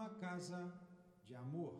[0.00, 0.58] uma casa
[1.24, 1.78] de amor.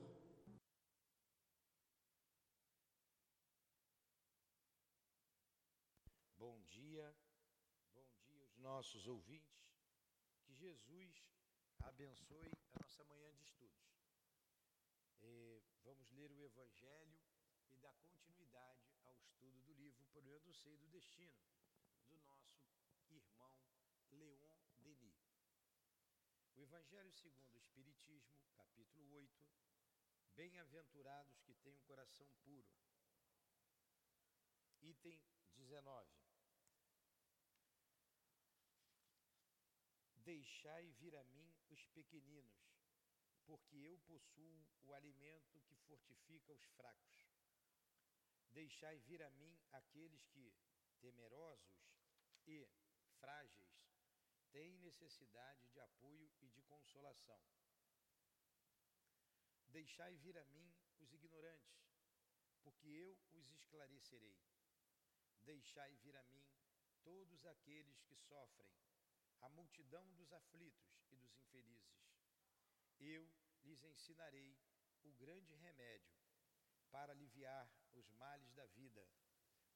[6.36, 7.16] Bom dia,
[7.94, 9.64] bom dia aos nossos ouvintes.
[10.42, 11.24] Que Jesus
[11.78, 13.88] abençoe a nossa manhã de estudos.
[15.22, 17.18] E vamos ler o Evangelho
[17.70, 21.40] e dar continuidade ao estudo do livro Por eu do Sei do Destino,
[22.10, 22.68] do nosso
[23.08, 23.56] irmão
[24.10, 25.40] Leon Denis.
[26.56, 29.44] O Evangelho segundo o Espiritismo, capítulo 8.
[30.36, 32.70] Bem-aventurados que têm um coração puro.
[34.80, 35.20] Item
[35.56, 36.08] 19.
[40.14, 42.62] Deixai vir a mim os pequeninos,
[43.46, 47.26] porque eu possuo o alimento que fortifica os fracos.
[48.50, 50.54] Deixai vir a mim aqueles que,
[51.00, 51.82] temerosos
[52.46, 52.64] e
[53.18, 53.89] frágeis,
[54.52, 57.40] têm necessidade de apoio e de consolação.
[59.68, 61.80] Deixai vir a mim os ignorantes,
[62.62, 64.38] porque eu os esclarecerei.
[65.42, 66.44] Deixai vir a mim
[67.02, 68.70] todos aqueles que sofrem,
[69.40, 72.10] a multidão dos aflitos e dos infelizes.
[72.98, 73.30] Eu
[73.62, 74.58] lhes ensinarei
[75.02, 76.14] o grande remédio
[76.90, 79.08] para aliviar os males da vida,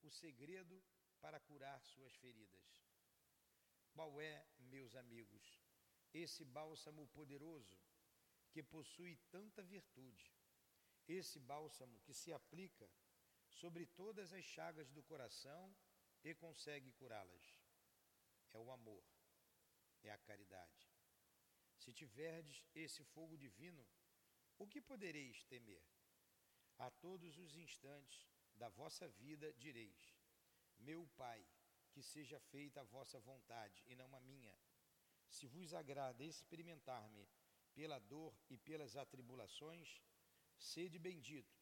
[0.02, 0.82] o segredo
[1.20, 2.84] para curar suas feridas.
[3.94, 5.62] Qual é, meus amigos,
[6.12, 7.78] esse bálsamo poderoso
[8.50, 10.32] que possui tanta virtude?
[11.06, 12.90] Esse bálsamo que se aplica
[13.48, 15.72] sobre todas as chagas do coração
[16.24, 17.62] e consegue curá-las.
[18.52, 19.04] É o amor,
[20.02, 20.90] é a caridade.
[21.76, 23.86] Se tiverdes esse fogo divino,
[24.58, 25.84] o que podereis temer?
[26.78, 30.18] A todos os instantes da vossa vida direis:
[30.78, 31.46] Meu Pai,
[31.94, 34.54] que seja feita a vossa vontade e não a minha.
[35.28, 37.28] Se vos agrada experimentar-me
[37.72, 40.02] pela dor e pelas atribulações,
[40.56, 41.56] sede bendito,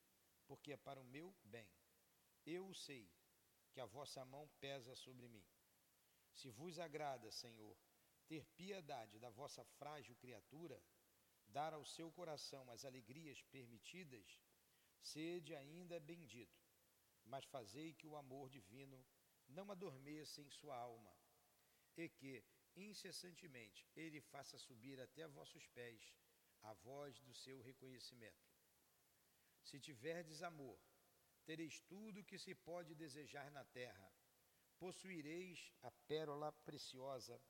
[0.46, 1.68] porque é para o meu bem.
[2.46, 3.04] Eu sei
[3.72, 5.44] que a vossa mão pesa sobre mim.
[6.32, 7.76] Se vos agrada, Senhor,
[8.26, 10.82] ter piedade da vossa frágil criatura,
[11.46, 14.40] dar ao seu coração as alegrias permitidas,
[14.98, 16.58] sede ainda bendito,
[17.24, 19.04] mas fazei que o amor divino
[19.52, 21.14] não adormeça em sua alma,
[21.96, 26.14] e que, incessantemente, ele faça subir até vossos pés
[26.62, 28.50] a voz do seu reconhecimento.
[29.62, 30.78] Se tiverdes amor,
[31.44, 34.12] tereis tudo o que se pode desejar na terra,
[34.78, 37.40] possuireis a pérola preciosa,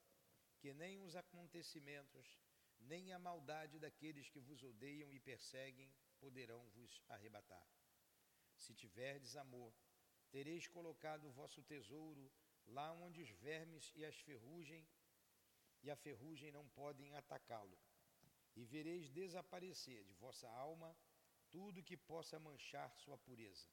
[0.59, 2.39] que nem os acontecimentos,
[2.79, 7.67] nem a maldade daqueles que vos odeiam e perseguem poderão vos arrebatar.
[8.57, 9.75] Se tiverdes amor,
[10.35, 12.25] tereis colocado o vosso tesouro
[12.67, 14.85] lá onde os vermes e as ferrugem
[15.83, 17.79] e a ferrugem não podem atacá-lo.
[18.57, 20.97] E vereis desaparecer de vossa alma
[21.51, 23.69] tudo que possa manchar sua pureza.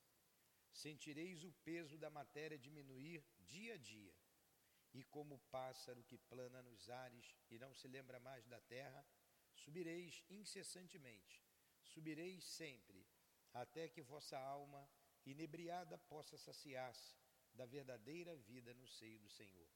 [0.72, 4.14] Sentireis o peso da matéria diminuir dia a dia.
[4.94, 9.06] E como o pássaro que plana nos ares e não se lembra mais da terra,
[9.53, 11.44] subireis incessantemente,
[11.84, 13.06] subireis sempre,
[13.53, 14.90] até que vossa alma
[15.31, 17.16] inebriada possa saciar-se
[17.53, 19.69] da verdadeira vida no seio do Senhor.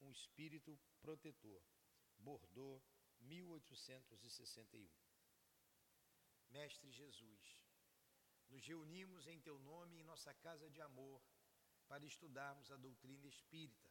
[0.00, 1.62] Um espírito protetor.
[2.18, 2.82] Bordeaux,
[3.20, 4.88] 1861.
[6.50, 7.62] Mestre Jesus,
[8.48, 11.22] nos reunimos em teu nome em nossa casa de amor
[11.88, 13.90] para estudarmos a doutrina espírita,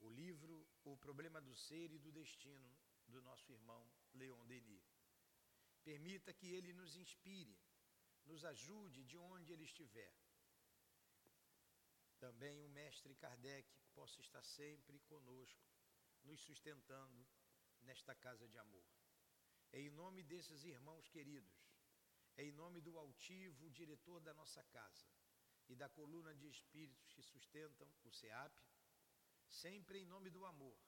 [0.00, 2.76] o livro O Problema do Ser e do Destino
[3.08, 4.84] do nosso irmão Leon Denis.
[5.84, 7.58] Permita que ele nos inspire
[8.26, 10.14] nos ajude de onde ele estiver.
[12.18, 15.66] Também o mestre Kardec possa estar sempre conosco,
[16.22, 17.26] nos sustentando
[17.82, 18.86] nesta casa de amor.
[19.72, 21.52] É em nome desses irmãos queridos,
[22.36, 25.06] é em nome do altivo diretor da nossa casa
[25.68, 28.54] e da coluna de espíritos que sustentam o SEAP,
[29.48, 30.78] sempre em nome do amor,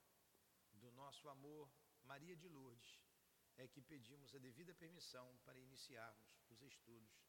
[0.73, 1.71] do nosso amor,
[2.05, 3.00] Maria de Lourdes,
[3.56, 7.25] é que pedimos a devida permissão para iniciarmos os estudos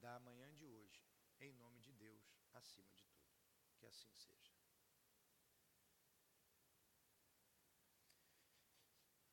[0.00, 1.04] da manhã de hoje,
[1.40, 3.26] em nome de Deus, acima de tudo.
[3.76, 4.54] Que assim seja.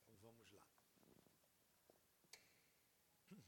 [0.01, 0.68] Então vamos lá.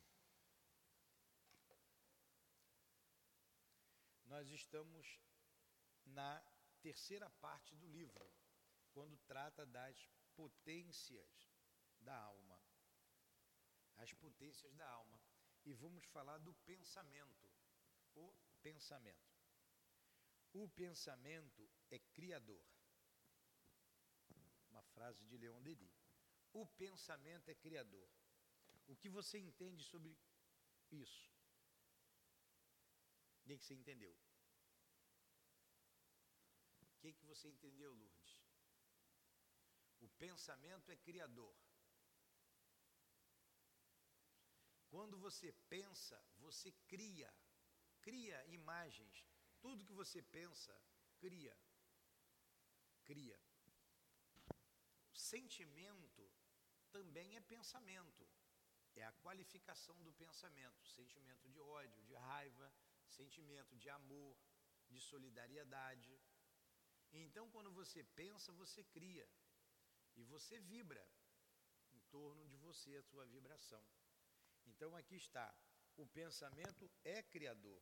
[4.25, 5.19] Nós estamos
[6.05, 6.43] na
[6.81, 8.31] terceira parte do livro,
[8.93, 11.51] quando trata das potências
[11.99, 12.61] da alma.
[13.97, 15.19] As potências da alma.
[15.65, 17.49] E vamos falar do pensamento.
[18.13, 19.35] O pensamento.
[20.53, 22.63] O pensamento é criador.
[24.69, 26.05] Uma frase de Leon Denis.
[26.53, 28.07] O pensamento é criador.
[28.87, 30.15] O que você entende sobre
[30.91, 31.33] isso?
[33.39, 34.15] O que, que você entendeu?
[36.81, 38.43] O que, que você entendeu, Lourdes?
[39.99, 41.55] O pensamento é criador.
[44.95, 47.29] Quando você pensa, você cria,
[48.01, 49.27] cria imagens.
[49.59, 50.73] Tudo que você pensa,
[51.17, 51.55] cria.
[53.03, 53.37] Cria.
[55.13, 56.23] Sentimento
[56.93, 58.25] também é pensamento.
[58.95, 60.87] É a qualificação do pensamento.
[60.87, 62.73] Sentimento de ódio, de raiva,
[63.09, 64.33] sentimento de amor,
[64.87, 66.17] de solidariedade.
[67.11, 69.27] Então, quando você pensa, você cria.
[70.15, 71.05] E você vibra
[71.91, 73.85] em torno de você, a sua vibração.
[74.65, 75.53] Então, aqui está:
[75.97, 77.81] o pensamento é criador.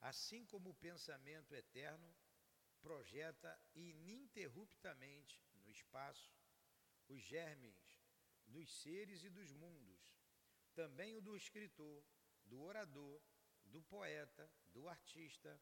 [0.00, 2.14] Assim como o pensamento eterno
[2.80, 6.34] projeta ininterruptamente no espaço
[7.08, 8.00] os germes
[8.46, 10.16] dos seres e dos mundos,
[10.74, 12.04] também o do escritor,
[12.44, 13.22] do orador,
[13.64, 15.60] do poeta, do artista,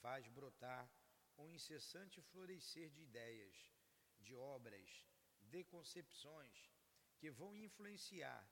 [0.00, 0.90] faz brotar
[1.38, 3.72] um incessante florescer de ideias,
[4.20, 5.06] de obras,
[5.40, 6.70] de concepções
[7.16, 8.48] que vão influenciar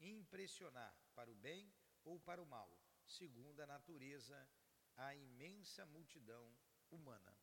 [0.00, 1.72] impressionar para o bem
[2.04, 2.70] ou para o mal,
[3.04, 4.48] segundo a natureza,
[4.96, 6.54] a imensa multidão
[6.90, 7.36] humana.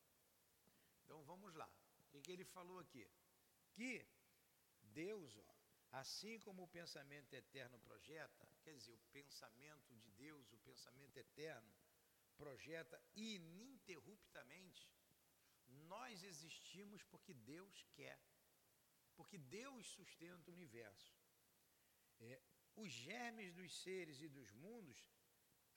[1.03, 1.69] Então vamos lá.
[2.13, 3.07] O que ele falou aqui?
[3.73, 4.05] Que
[4.81, 5.55] Deus, ó,
[5.91, 11.73] assim como o pensamento eterno projeta, quer dizer, o pensamento de Deus, o pensamento eterno,
[12.37, 14.89] projeta ininterruptamente,
[15.87, 18.19] nós existimos porque Deus quer,
[19.15, 21.20] porque Deus sustenta o universo.
[22.21, 22.41] É,
[22.75, 24.99] os germes dos seres e dos mundos,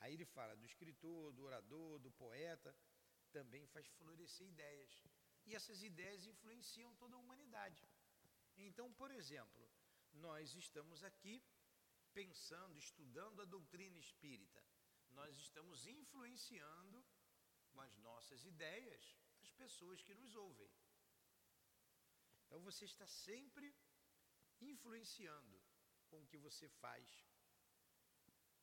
[0.00, 2.74] aí ele fala do escritor, do orador, do poeta,
[3.32, 4.94] também faz florescer ideias.
[5.46, 7.84] E essas ideias influenciam toda a humanidade.
[8.56, 9.64] Então, por exemplo,
[10.12, 11.42] nós estamos aqui
[12.12, 14.62] pensando, estudando a doutrina espírita.
[15.10, 17.04] Nós estamos influenciando
[17.72, 20.70] com as nossas ideias as pessoas que nos ouvem.
[22.44, 23.74] Então você está sempre
[24.60, 25.53] influenciando
[26.14, 27.08] com o que você faz,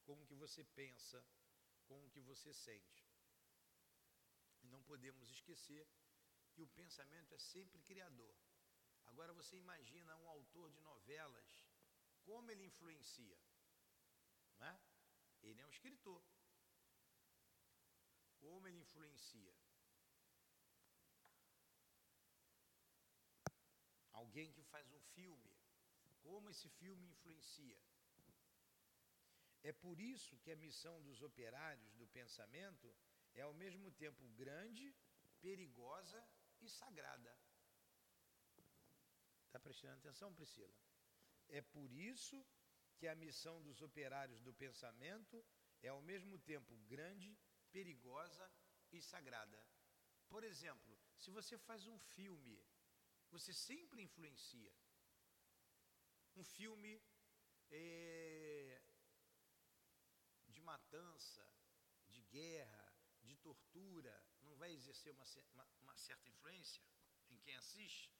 [0.05, 1.21] com o que você pensa,
[1.87, 3.05] com o que você sente.
[4.63, 5.85] E não podemos esquecer
[6.53, 8.33] que o pensamento é sempre criador.
[9.03, 11.51] Agora você imagina um autor de novelas,
[12.23, 13.37] como ele influencia.
[14.57, 14.79] Não é?
[15.41, 16.23] Ele é um escritor.
[18.39, 19.53] Como ele influencia.
[24.13, 25.60] Alguém que faz um filme,
[26.23, 27.79] como esse filme influencia.
[29.63, 32.93] É por isso que a missão dos operários do pensamento
[33.33, 34.95] é ao mesmo tempo grande,
[35.39, 36.21] perigosa
[36.59, 37.33] e sagrada.
[39.45, 40.73] Está prestando atenção, Priscila?
[41.49, 42.37] É por isso
[42.97, 45.45] que a missão dos operários do pensamento
[45.81, 47.37] é ao mesmo tempo grande,
[47.71, 48.49] perigosa
[48.91, 49.59] e sagrada.
[50.29, 52.63] Por exemplo, se você faz um filme,
[53.29, 54.73] você sempre influencia.
[56.35, 57.01] Um filme
[57.69, 58.81] é,
[60.47, 61.45] de matança,
[62.07, 66.83] de guerra, de tortura, não vai exercer uma, uma, uma certa influência
[67.29, 68.11] em quem assiste?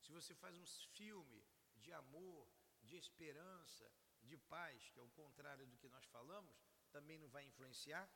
[0.00, 1.46] Se você faz um filme
[1.76, 2.48] de amor,
[2.82, 3.90] de esperança,
[4.22, 6.56] de paz, que é o contrário do que nós falamos,
[6.90, 8.08] também não vai influenciar?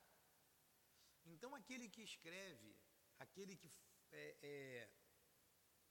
[1.25, 2.77] Então, aquele que escreve,
[3.19, 3.71] aquele que,
[4.11, 4.91] é, é,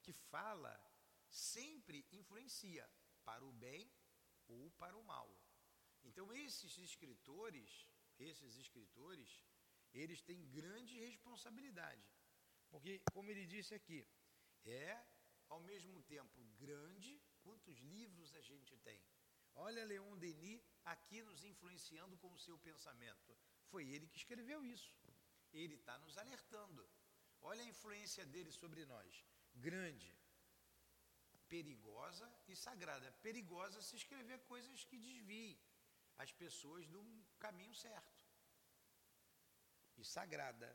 [0.02, 0.74] que fala,
[1.30, 2.90] sempre influencia
[3.26, 3.92] para o bem
[4.48, 5.30] ou para o mal.
[6.04, 7.88] Então, esses escritores,
[8.18, 9.30] esses escritores,
[9.94, 12.10] eles têm grande responsabilidade.
[12.70, 14.08] Porque, como ele disse aqui,
[14.66, 15.04] é
[15.50, 19.02] ao mesmo tempo grande, quantos livros a gente tem.
[19.56, 23.38] Olha Leon Denis aqui nos influenciando com o seu pensamento.
[23.70, 24.96] Foi ele que escreveu isso.
[25.52, 26.90] Ele está nos alertando.
[27.42, 29.26] Olha a influência dele sobre nós.
[29.54, 30.18] Grande,
[31.54, 33.12] perigosa e sagrada.
[33.28, 35.60] Perigosa se escrever coisas que desviem
[36.18, 37.02] as pessoas do
[37.46, 38.26] caminho certo.
[39.98, 40.70] E sagrada,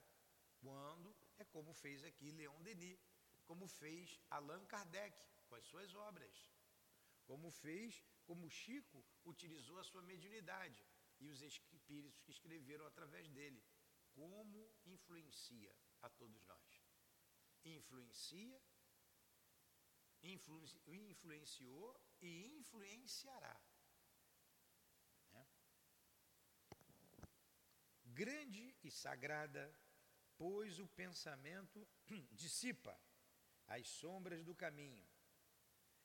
[0.61, 3.01] quando é como fez aqui Leon Denis
[3.47, 5.17] como fez Allan Kardec
[5.47, 6.37] com as suas obras,
[7.25, 10.85] como fez, como Chico utilizou a sua mediunidade
[11.21, 13.65] e os espíritos que escreveram através dele.
[14.13, 16.71] Como influencia a todos nós?
[17.65, 18.61] Influencia,
[20.33, 23.61] influ, influenciou e influenciará.
[25.33, 25.47] Né?
[28.05, 29.75] Grande e sagrada,
[30.37, 31.87] pois o pensamento
[32.33, 32.99] dissipa
[33.67, 35.07] as sombras do caminho,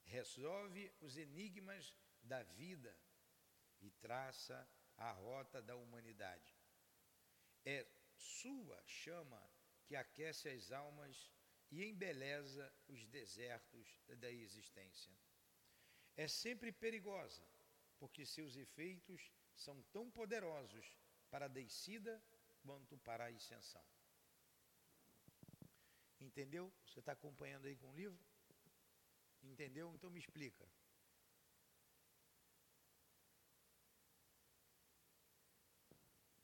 [0.03, 2.97] resolve os enigmas da vida
[3.79, 6.55] e traça a rota da humanidade.
[7.65, 9.41] É sua chama
[9.85, 11.31] que aquece as almas
[11.71, 13.87] e embeleza os desertos
[14.17, 15.11] da existência.
[16.17, 17.43] É sempre perigosa,
[17.97, 20.85] porque seus efeitos são tão poderosos
[21.29, 22.21] para a descida
[22.61, 23.83] quanto para a ascensão.
[26.19, 26.71] Entendeu?
[26.85, 28.19] Você está acompanhando aí com o livro?
[29.41, 29.93] Entendeu?
[29.95, 30.67] Então me explica.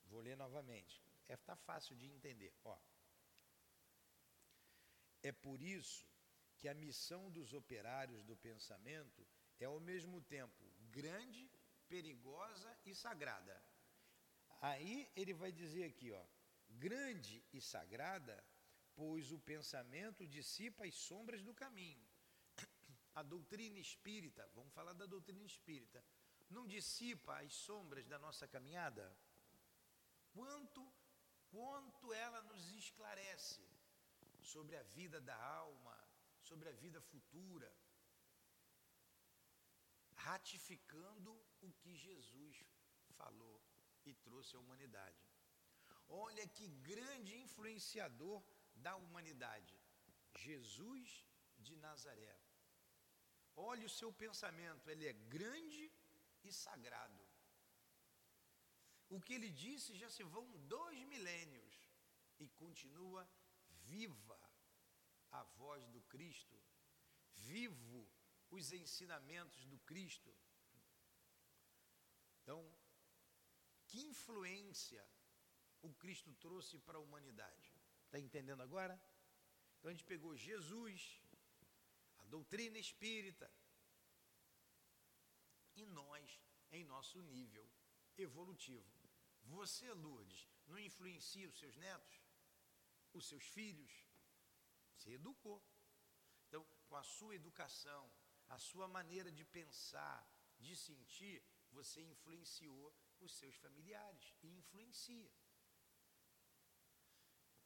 [0.06, 1.00] Vou ler novamente.
[1.28, 2.54] É tá fácil de entender.
[2.64, 2.76] Ó.
[5.28, 6.08] É por isso
[6.58, 9.28] que a missão dos operários do pensamento
[9.60, 11.52] é ao mesmo tempo grande,
[11.90, 13.56] perigosa e sagrada.
[14.62, 16.24] Aí ele vai dizer aqui, ó,
[16.70, 18.42] grande e sagrada,
[18.96, 22.08] pois o pensamento dissipa as sombras do caminho.
[23.14, 26.02] A doutrina espírita, vamos falar da doutrina espírita,
[26.50, 29.06] não dissipa as sombras da nossa caminhada?
[30.32, 30.82] Quanto
[31.50, 33.77] quanto ela nos esclarece
[34.52, 35.98] sobre a vida da alma,
[36.50, 37.70] sobre a vida futura,
[40.28, 41.32] ratificando
[41.68, 42.56] o que Jesus
[43.20, 43.58] falou
[44.06, 45.26] e trouxe à humanidade.
[46.26, 48.42] Olha que grande influenciador
[48.86, 49.76] da humanidade,
[50.48, 51.10] Jesus
[51.66, 52.36] de Nazaré.
[53.56, 55.92] Olha o seu pensamento, ele é grande
[56.44, 57.24] e sagrado.
[59.10, 61.76] O que ele disse já se vão dois milênios
[62.40, 63.28] e continua
[63.88, 64.40] viva
[65.32, 66.58] a voz do Cristo,
[67.34, 68.08] vivo
[68.50, 70.34] os ensinamentos do Cristo.
[72.42, 72.60] Então,
[73.88, 75.06] que influência
[75.82, 77.74] o Cristo trouxe para a humanidade?
[78.06, 79.00] Está entendendo agora?
[79.78, 81.22] Então a gente pegou Jesus,
[82.20, 83.52] a doutrina espírita,
[85.76, 86.42] e nós,
[86.72, 87.70] em nosso nível
[88.18, 88.92] evolutivo.
[89.44, 92.27] Você, Lourdes, não influencia os seus netos,
[93.18, 93.92] os seus filhos?
[94.96, 95.64] Você educou.
[96.48, 98.12] Então, com a sua educação,
[98.50, 100.20] a sua maneira de pensar,
[100.58, 105.32] de sentir, você influenciou os seus familiares e influencia.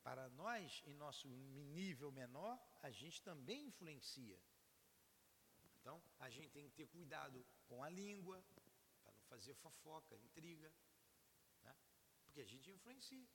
[0.03, 4.41] Para nós, em nosso nível menor, a gente também influencia.
[5.79, 8.43] Então, a gente tem que ter cuidado com a língua,
[9.03, 10.73] para não fazer fofoca, intriga,
[11.63, 11.75] né?
[12.23, 13.27] porque a gente influencia.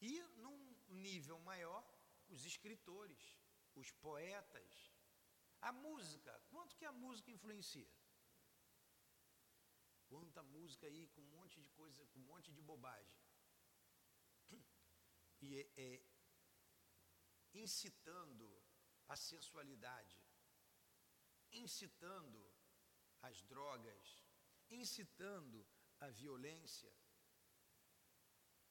[0.00, 0.74] E num
[1.12, 1.82] nível maior,
[2.34, 3.22] os escritores,
[3.80, 4.70] os poetas,
[5.68, 7.90] a música, quanto que a música influencia?
[10.12, 13.20] Quanta música aí com um monte de coisa, com um monte de bobagem.
[15.44, 16.02] E é, é
[17.62, 18.48] incitando
[19.08, 20.18] a sensualidade,
[21.62, 22.42] incitando
[23.28, 24.06] as drogas,
[24.70, 25.66] incitando
[26.00, 26.92] a violência,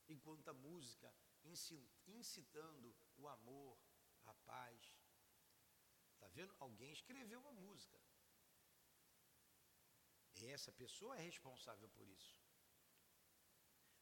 [0.08, 1.14] enquanto a música
[2.08, 3.78] incitando o amor,
[4.26, 5.00] a paz.
[6.14, 6.56] Está vendo?
[6.60, 8.00] Alguém escreveu uma música.
[10.36, 12.36] E essa pessoa é responsável por isso.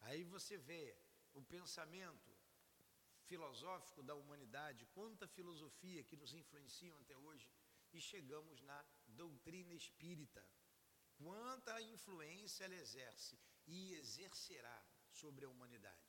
[0.01, 0.97] Aí você vê
[1.33, 2.29] o pensamento
[3.25, 7.49] filosófico da humanidade, quanta filosofia que nos influenciam até hoje,
[7.91, 10.45] e chegamos na doutrina espírita.
[11.17, 16.08] Quanta influência ela exerce e exercerá sobre a humanidade.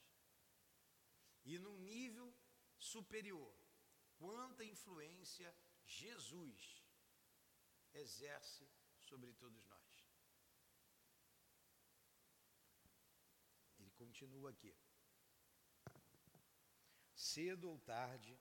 [1.52, 2.28] E num nível
[2.78, 3.52] superior,
[4.16, 5.48] quanta influência
[5.84, 6.60] Jesus
[7.92, 8.64] exerce
[9.08, 9.90] sobre todos nós.
[14.02, 14.72] Continua aqui.
[17.14, 18.38] Cedo ou tarde,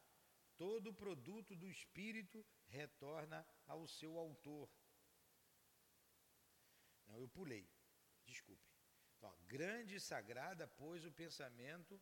[0.56, 4.70] todo produto do espírito retorna ao seu autor.
[7.08, 7.68] Não, eu pulei.
[8.24, 8.70] Desculpe.
[9.18, 12.00] Então, grande e sagrada, pois o pensamento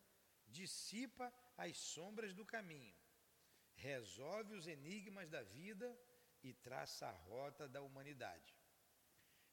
[0.48, 2.96] dissipa as sombras do caminho,
[3.74, 5.98] resolve os enigmas da vida
[6.42, 8.54] e traça a rota da humanidade.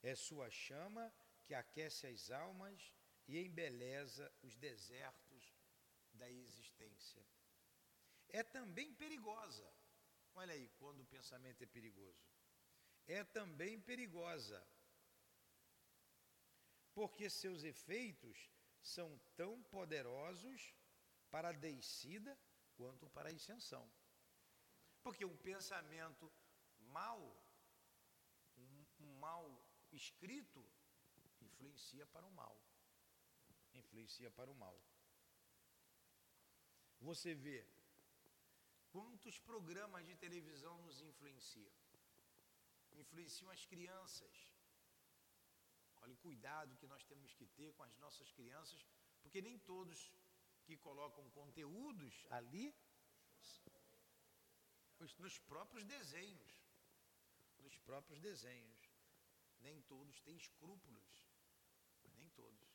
[0.01, 2.93] É sua chama que aquece as almas
[3.27, 5.55] e embeleza os desertos
[6.13, 7.25] da existência.
[8.29, 9.67] É também perigosa.
[10.35, 12.25] Olha aí, quando o pensamento é perigoso.
[13.07, 14.65] É também perigosa,
[16.93, 18.49] porque seus efeitos
[18.81, 20.73] são tão poderosos
[21.35, 22.33] para a descida
[22.79, 23.85] quanto para a ascensão.
[25.03, 26.31] Porque um pensamento
[26.97, 27.19] mal,
[28.57, 28.85] um,
[29.25, 29.45] mal
[29.91, 30.61] escrito,
[31.47, 32.55] influencia para o mal
[33.81, 34.77] influencia para o mal.
[37.01, 37.57] Você vê
[38.89, 41.75] quantos programas de televisão nos influenciam.
[42.93, 44.55] Influenciam as crianças
[46.05, 48.81] Olha o cuidado que nós temos que ter com as nossas crianças,
[49.23, 49.99] porque nem todos
[50.65, 52.75] que colocam conteúdos ali,
[55.19, 56.51] nos próprios desenhos,
[57.59, 58.89] nos próprios desenhos,
[59.59, 61.27] nem todos têm escrúpulos,
[62.13, 62.69] nem todos.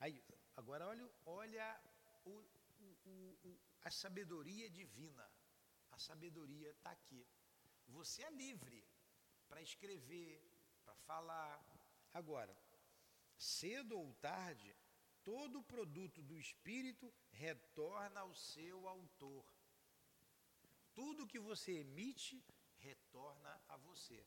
[0.00, 0.22] Aí,
[0.56, 1.82] agora olha, olha
[2.24, 2.44] o,
[2.80, 5.30] o, o, a sabedoria divina.
[5.92, 7.26] A sabedoria está aqui.
[7.88, 8.84] Você é livre
[9.48, 10.42] para escrever,
[10.84, 11.64] para falar.
[12.12, 12.56] Agora,
[13.36, 14.74] cedo ou tarde,
[15.24, 19.44] todo produto do espírito retorna ao seu autor.
[20.94, 22.44] Tudo que você emite
[22.78, 24.24] retorna a você.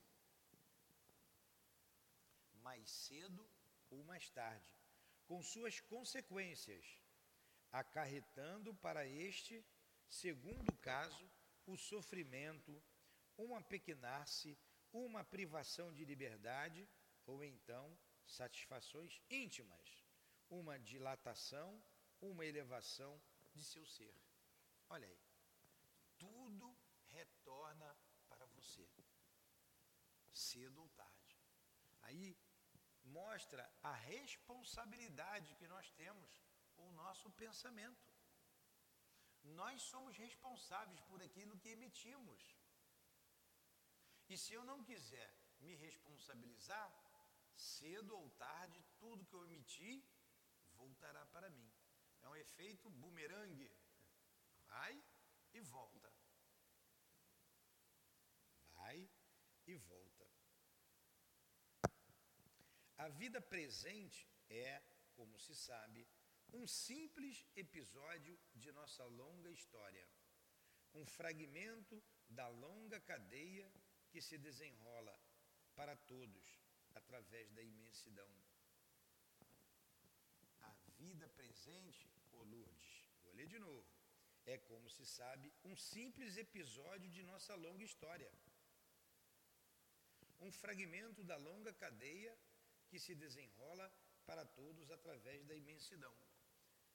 [2.61, 3.47] Mais cedo
[3.89, 4.73] ou mais tarde,
[5.27, 7.01] com suas consequências,
[7.71, 9.63] acarretando para este,
[10.09, 11.29] segundo caso,
[11.67, 12.81] o sofrimento,
[13.37, 14.57] um apequenar-se,
[14.91, 16.87] uma privação de liberdade,
[17.25, 20.04] ou então satisfações íntimas,
[20.49, 21.81] uma dilatação,
[22.21, 23.21] uma elevação
[23.53, 24.13] de seu ser.
[24.89, 25.19] Olha aí,
[26.17, 26.75] tudo
[27.09, 27.95] retorna
[28.27, 28.87] para você,
[30.33, 31.37] cedo ou tarde.
[32.03, 32.37] Aí
[33.03, 36.29] mostra a responsabilidade que nós temos
[36.75, 38.13] com o nosso pensamento.
[39.43, 42.55] Nós somos responsáveis por aquilo que emitimos.
[44.27, 46.91] E se eu não quiser me responsabilizar,
[47.55, 50.03] cedo ou tarde, tudo que eu emitir
[50.77, 51.71] voltará para mim.
[52.21, 53.71] É um efeito bumerangue.
[54.67, 55.03] Vai
[55.53, 56.13] e volta.
[58.73, 59.09] Vai
[59.67, 60.25] e volta.
[62.97, 64.81] A vida presente é,
[65.15, 66.07] como se sabe,
[66.53, 70.07] um simples episódio de nossa longa história,
[70.93, 73.71] um fragmento da longa cadeia
[74.09, 75.19] que se desenrola
[75.75, 76.61] para todos
[76.93, 78.29] através da imensidão.
[80.61, 81.27] A vida
[81.65, 82.87] presente, ô Lourdes,
[83.23, 83.85] vou ler de novo,
[84.45, 88.31] é, como se sabe, um simples episódio de nossa longa história.
[90.39, 92.33] Um fragmento da longa cadeia
[92.89, 93.87] que se desenrola
[94.27, 96.15] para todos através da imensidão.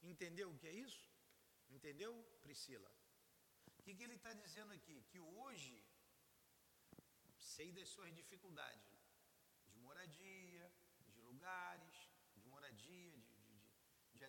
[0.03, 1.05] Entendeu o que é isso?
[1.69, 2.93] Entendeu, Priscila?
[3.79, 5.03] O que, que ele está dizendo aqui?
[5.11, 5.85] Que hoje
[7.39, 8.93] sei das suas dificuldades
[9.73, 10.73] de moradia,
[11.09, 11.97] de lugares,
[12.37, 13.61] de moradia, de, de,
[14.15, 14.25] de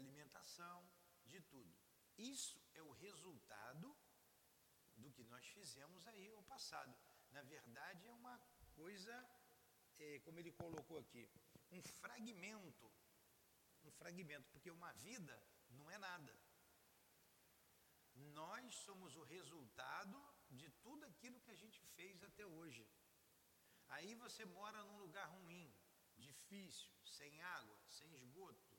[1.25, 1.73] de tudo.
[2.17, 3.97] Isso é o resultado
[4.97, 6.95] do que nós fizemos aí no passado.
[7.31, 8.37] Na verdade, é uma
[8.75, 9.13] coisa,
[9.97, 11.29] é, como ele colocou aqui,
[11.71, 12.91] um fragmento.
[13.83, 15.35] Um fragmento, porque uma vida
[15.69, 16.33] não é nada.
[18.13, 20.17] Nós somos o resultado
[20.49, 22.87] de tudo aquilo que a gente fez até hoje.
[23.87, 25.73] Aí você mora num lugar ruim,
[26.17, 28.70] difícil, sem água, sem esgoto,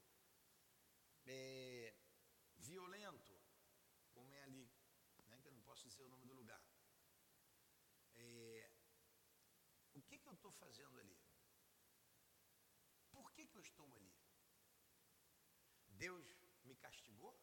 [1.27, 1.95] é,
[2.57, 3.41] violento,
[4.11, 4.71] como é ali,
[5.27, 6.63] né, que eu não posso dizer o nome do lugar.
[8.15, 8.71] É,
[9.95, 11.19] o que, que eu estou fazendo ali?
[13.11, 14.15] Por que, que eu estou ali?
[15.89, 16.27] Deus
[16.65, 17.35] me castigou?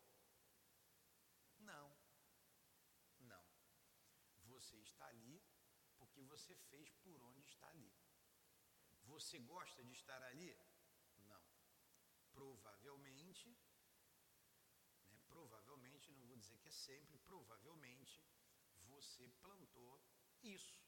[1.60, 1.98] Não.
[3.20, 3.46] Não.
[4.52, 5.42] Você está ali
[5.98, 7.94] porque você fez por onde está ali.
[9.04, 10.58] Você gosta de estar ali?
[11.32, 11.44] Não.
[12.32, 13.50] Provavelmente,
[15.10, 18.26] né, provavelmente, não vou dizer que é sempre, provavelmente
[18.88, 20.02] você plantou
[20.42, 20.82] isso.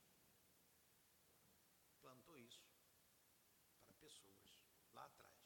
[2.00, 2.66] Plantou isso
[3.86, 4.60] para pessoas
[4.92, 5.40] lá atrás.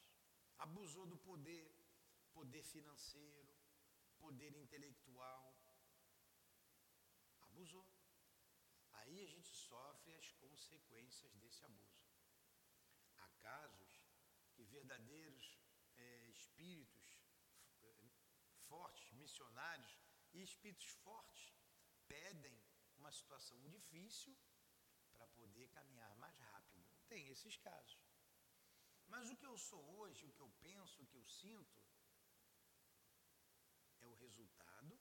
[0.58, 1.69] Abusou do poder,
[2.32, 3.54] poder financeiro,
[4.17, 5.54] poder intelectual.
[7.41, 7.86] Abusou.
[8.91, 12.06] Aí a gente sofre as consequências desse abuso.
[13.17, 14.01] Há casos
[14.54, 15.60] que verdadeiros
[15.97, 17.19] é, espíritos
[17.82, 18.10] é,
[18.67, 20.04] fortes, missionários
[20.35, 21.53] e espíritos fortes
[22.07, 22.57] pedem
[22.97, 24.35] uma situação difícil
[25.13, 26.85] para poder caminhar mais rápido.
[27.07, 27.99] Tem esses casos.
[29.07, 31.79] Mas o que eu sou hoje, o que eu penso, o que eu sinto,
[33.99, 34.99] é o resultado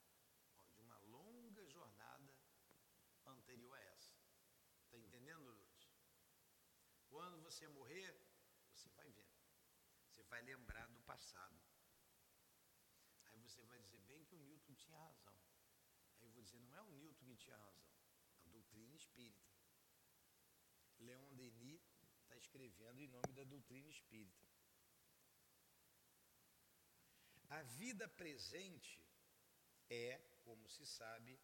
[0.75, 2.35] de uma longa jornada
[3.27, 4.15] anterior a essa.
[4.85, 5.89] Está entendendo, Lourdes?
[7.09, 8.13] Quando você morrer,
[8.73, 9.31] você vai ver.
[10.07, 11.61] Você vai lembrar do passado.
[13.25, 15.39] Aí você vai dizer bem o Newton tinha razão.
[16.19, 17.93] Aí eu vou dizer, não é o Newton que tinha razão,
[18.45, 19.53] a doutrina espírita.
[20.99, 21.83] Leon Denis
[22.23, 24.47] está escrevendo em nome da doutrina espírita.
[27.49, 29.05] A vida presente
[29.89, 31.39] é, como se sabe,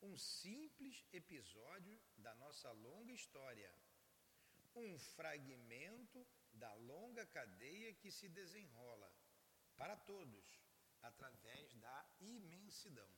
[0.00, 3.72] um simples episódio da nossa longa história,
[4.74, 9.12] um fragmento da longa cadeia que se desenrola
[9.76, 10.61] para todos
[11.02, 13.10] através da imensidão.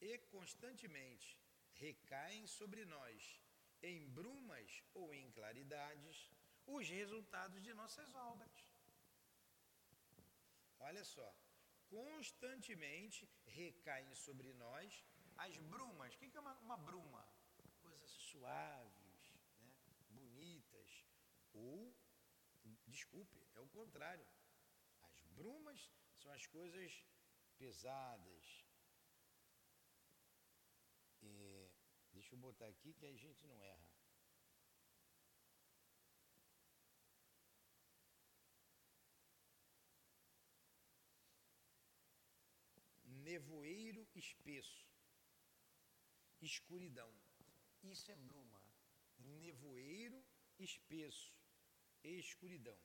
[0.00, 1.38] E constantemente
[1.74, 3.40] recaem sobre nós,
[3.82, 6.30] em brumas ou em claridades,
[6.66, 8.74] os resultados de nossas obras.
[10.78, 11.34] Olha só,
[11.88, 15.04] constantemente recaem sobre nós
[15.36, 16.14] as brumas.
[16.14, 17.26] O que é uma, uma bruma?
[17.82, 19.72] Coisas suaves, né?
[20.10, 21.06] bonitas.
[21.52, 21.94] Ou,
[22.86, 24.26] desculpe, é o contrário.
[25.34, 27.04] As brumas são as coisas
[27.58, 28.64] pesadas.
[31.22, 31.70] É,
[32.12, 33.90] deixa eu botar aqui que a gente não erra.
[43.24, 44.86] nevoeiro espesso,
[46.40, 47.12] escuridão.
[47.82, 48.62] Isso é bruma.
[49.18, 50.24] Nevoeiro
[50.58, 51.34] espesso,
[52.04, 52.78] escuridão.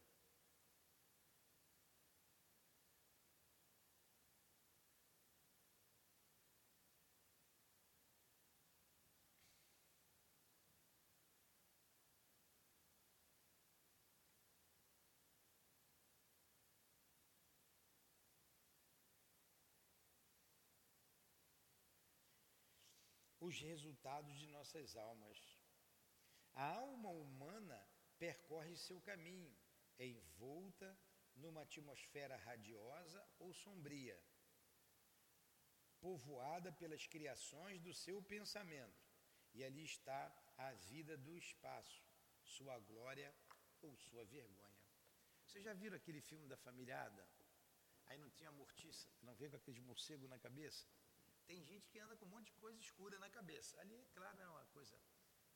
[23.49, 25.39] Os resultados de nossas almas.
[26.53, 27.79] A alma humana
[28.17, 29.51] percorre seu caminho,
[29.97, 30.89] envolta
[31.35, 34.17] numa atmosfera radiosa ou sombria,
[35.99, 39.01] povoada pelas criações do seu pensamento.
[39.53, 40.21] E ali está
[40.57, 42.03] a vida do espaço,
[42.43, 43.33] sua glória
[43.81, 44.79] ou sua vergonha.
[45.43, 47.27] Vocês já viram aquele filme da família Ada?
[48.05, 50.85] Aí não tinha mortiça, não veio com aqueles morcegos na cabeça?
[51.49, 53.79] Tem gente que anda com um monte de coisa escura na cabeça.
[53.81, 54.95] Ali, claro, é uma coisa,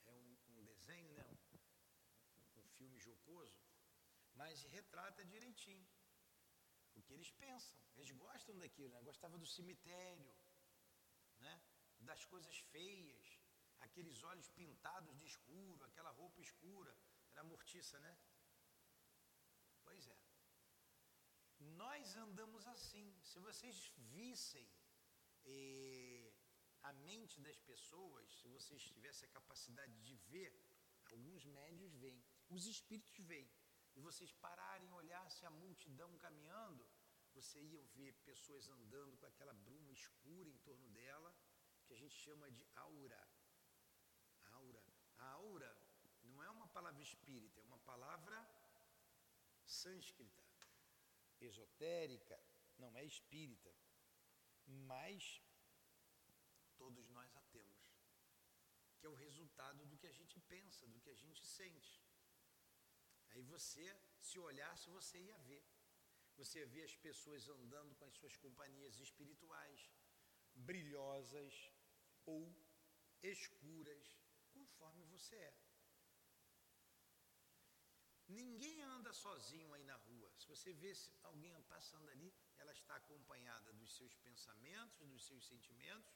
[0.06, 1.26] é um, um desenho, né?
[1.32, 3.60] Um, um, filme jocoso,
[4.34, 5.88] mas retrata direitinho
[6.96, 7.78] o que eles pensam.
[7.96, 9.02] Eles gostam daquilo, né?
[9.04, 10.34] Gostavam do cemitério,
[11.46, 11.56] né?
[12.00, 13.40] Das coisas feias,
[13.82, 16.98] aqueles olhos pintados de escuro, aquela roupa escura,
[17.34, 18.18] era mortiça, né?
[19.84, 20.18] Pois é.
[21.84, 23.08] Nós andamos assim.
[23.22, 24.68] Se vocês vissem
[26.84, 30.54] a mente das pessoas, se vocês tivessem a capacidade de ver,
[31.12, 33.50] alguns médios veem, os espíritos veem,
[33.96, 36.86] e vocês pararem e olhassem a multidão caminhando,
[37.34, 41.36] você ia ver pessoas andando com aquela bruma escura em torno dela,
[41.86, 43.28] que a gente chama de aura.
[44.52, 44.84] Aura.
[45.18, 45.78] A aura
[46.24, 48.38] não é uma palavra espírita, é uma palavra
[49.66, 50.44] sânscrita,
[51.40, 52.40] esotérica,
[52.78, 53.74] não é espírita
[54.66, 55.42] mas
[56.78, 57.86] todos nós a temos,
[58.98, 62.02] que é o resultado do que a gente pensa, do que a gente sente.
[63.32, 63.86] Aí você,
[64.20, 65.64] se olhasse, você ia ver.
[66.36, 69.92] Você ver as pessoas andando com as suas companhias espirituais,
[70.56, 71.72] brilhosas
[72.26, 72.42] ou
[73.22, 74.18] escuras,
[74.52, 75.54] conforme você é.
[78.28, 80.32] Ninguém anda sozinho aí na rua.
[80.38, 80.92] Se você vê
[81.24, 86.16] alguém passando ali, ela está acompanhada dos seus pensamentos, dos seus sentimentos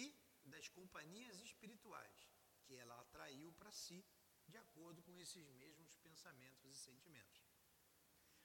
[0.00, 0.02] e
[0.44, 2.18] das companhias espirituais
[2.64, 3.98] que ela atraiu para si,
[4.46, 7.42] de acordo com esses mesmos pensamentos e sentimentos.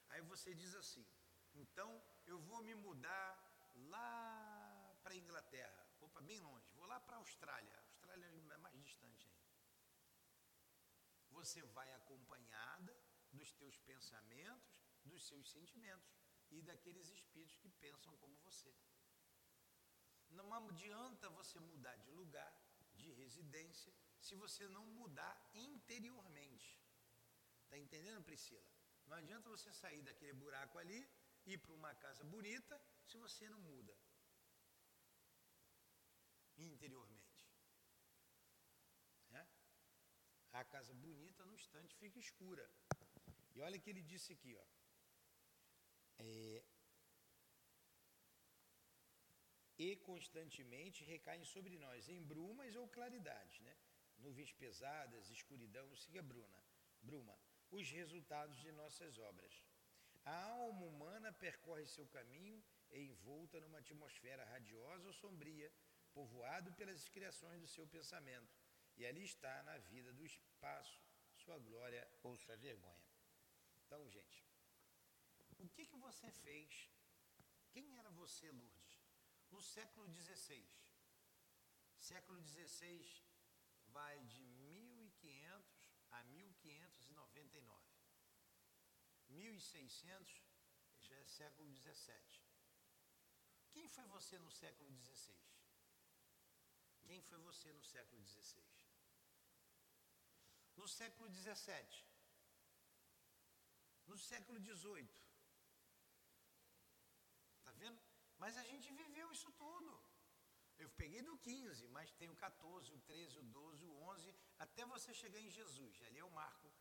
[0.08, 1.06] Aí você diz assim:
[1.54, 1.90] então
[2.26, 3.30] eu vou me mudar
[3.92, 7.78] lá para a Inglaterra, vou para bem longe, vou lá para a Austrália.
[7.92, 9.44] Austrália é mais distante ainda.
[11.30, 12.94] Você vai acompanhada
[13.32, 14.74] dos teus pensamentos,
[15.04, 16.23] dos seus sentimentos
[16.56, 18.72] e daqueles espíritos que pensam como você.
[20.30, 22.52] Não adianta você mudar de lugar,
[23.00, 26.70] de residência, se você não mudar interiormente.
[27.64, 28.64] Está entendendo, Priscila?
[29.06, 31.00] Não adianta você sair daquele buraco ali,
[31.44, 33.94] ir para uma casa bonita, se você não muda
[36.56, 37.34] interiormente.
[39.32, 39.46] É?
[40.52, 42.66] A casa bonita, no instante, fica escura.
[43.54, 44.83] E olha o que ele disse aqui, ó
[46.18, 46.64] é,
[49.78, 53.76] e constantemente recaem sobre nós em brumas ou claridades, né?
[54.18, 56.64] nuvens pesadas, escuridão, siga bruna,
[57.02, 57.38] bruma,
[57.70, 59.64] os resultados de nossas obras.
[60.24, 62.62] A alma humana percorre seu caminho
[63.02, 65.72] envolta numa atmosfera radiosa ou sombria,
[66.12, 68.54] povoado pelas criações do seu pensamento,
[68.96, 71.00] e ali está na vida do espaço
[71.34, 73.04] sua glória ou sua vergonha.
[73.84, 74.43] Então, gente,
[75.64, 76.90] o que, que você fez?
[77.72, 79.00] Quem era você, Lourdes?
[79.50, 80.66] No século XVI.
[81.98, 83.22] Século XVI
[83.88, 87.94] vai de 1500 a 1599.
[89.28, 90.42] 1600
[91.02, 92.44] já é século 17.
[93.72, 95.38] Quem foi você no século 16?
[97.06, 98.64] Quem foi você no século 16?
[100.76, 102.06] No século 17?
[104.06, 105.24] No século 18?
[107.64, 108.00] Tá vendo?
[108.38, 109.92] Mas a gente viveu isso tudo.
[110.76, 114.84] Eu peguei do 15, mas tem o 14, o 13, o 12, o 11, até
[114.84, 116.02] você chegar em Jesus.
[116.02, 116.72] Ali é o marco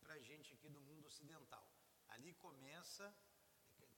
[0.00, 1.66] para a gente aqui do mundo ocidental.
[2.08, 3.06] Ali começa,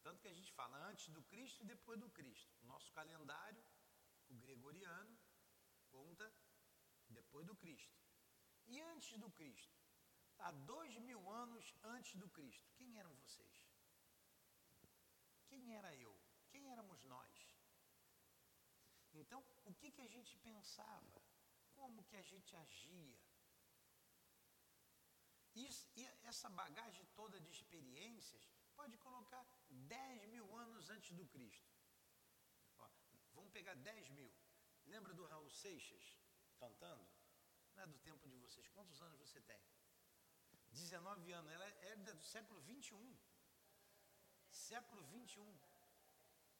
[0.02, 2.54] tanto que a gente fala antes do Cristo e depois do Cristo.
[2.62, 3.62] Nosso calendário,
[4.28, 5.18] o gregoriano,
[5.90, 6.32] conta
[7.08, 7.96] depois do Cristo.
[8.66, 9.76] E antes do Cristo?
[10.38, 13.66] Há dois mil anos antes do Cristo, quem eram vocês?
[15.46, 16.15] Quem era eu?
[16.76, 17.34] Éramos nós?
[19.14, 21.22] Então, o que, que a gente pensava?
[21.74, 23.18] Como que a gente agia?
[25.54, 31.72] Isso, e essa bagagem toda de experiências pode colocar 10 mil anos antes do Cristo.
[32.76, 32.90] Ó,
[33.32, 34.30] vamos pegar 10 mil.
[34.84, 36.14] Lembra do Raul Seixas
[36.58, 37.08] cantando?
[37.74, 38.68] Não é do tempo de vocês.
[38.68, 39.62] Quantos anos você tem?
[40.72, 41.50] 19 anos.
[41.50, 43.16] Ela é do século 21.
[44.50, 45.58] Século 21.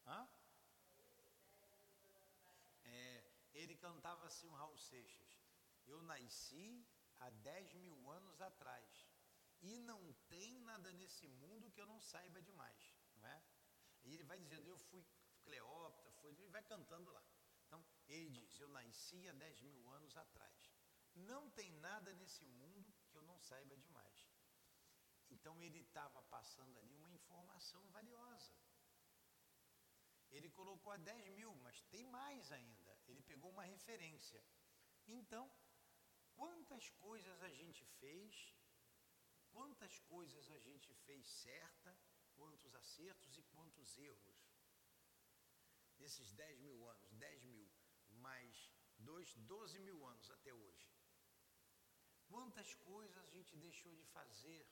[0.07, 0.29] Hã?
[2.85, 5.43] É, ele cantava assim, o Raul Seixas.
[5.87, 9.09] Eu nasci há 10 mil anos atrás.
[9.63, 12.95] E não tem nada nesse mundo que eu não saiba demais.
[13.17, 13.43] Não é?
[14.05, 15.05] E ele vai dizendo, eu fui
[15.45, 17.25] Cleópatra, foi, ele vai cantando lá.
[17.67, 20.73] Então, ele diz, eu nasci há 10 mil anos atrás.
[21.15, 24.29] Não tem nada nesse mundo que eu não saiba demais.
[25.31, 28.53] Então ele estava passando ali uma informação valiosa.
[30.37, 32.93] Ele colocou a 10 mil, mas tem mais ainda.
[33.09, 34.43] Ele pegou uma referência.
[35.07, 35.45] Então,
[36.35, 38.55] quantas coisas a gente fez,
[39.51, 41.97] quantas coisas a gente fez certa,
[42.35, 44.39] quantos acertos e quantos erros.
[45.99, 47.67] Nesses 10 mil anos, 10 mil,
[48.27, 50.91] mais dois, 12 mil anos até hoje.
[52.29, 54.69] Quantas coisas a gente deixou de fazer,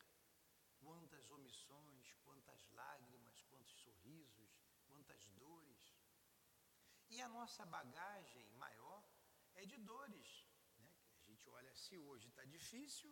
[0.85, 4.51] quantas omissões, quantas lágrimas, quantos sorrisos,
[4.87, 5.83] quantas dores.
[7.15, 9.03] E a nossa bagagem maior
[9.61, 10.31] é de dores.
[10.79, 10.93] Né?
[11.19, 13.11] A gente olha, se hoje está difícil,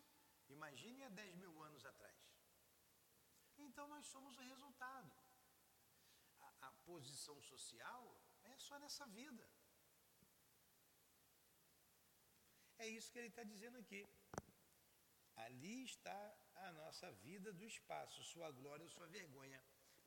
[0.56, 2.20] imagine há 10 mil anos atrás.
[3.66, 5.12] Então nós somos o resultado.
[6.46, 8.02] A, a posição social
[8.42, 9.46] é só nessa vida.
[12.78, 14.02] É isso que ele está dizendo aqui.
[15.44, 16.20] Ali está
[16.66, 19.62] a nossa vida do espaço, sua glória, sua vergonha.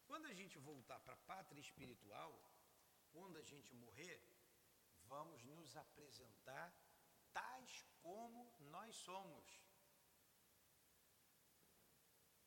[0.05, 2.31] Quando a gente voltar para a pátria espiritual,
[3.15, 4.17] quando a gente morrer,
[5.13, 6.67] vamos nos apresentar
[7.37, 7.73] tais
[8.05, 8.39] como
[8.75, 9.47] nós somos.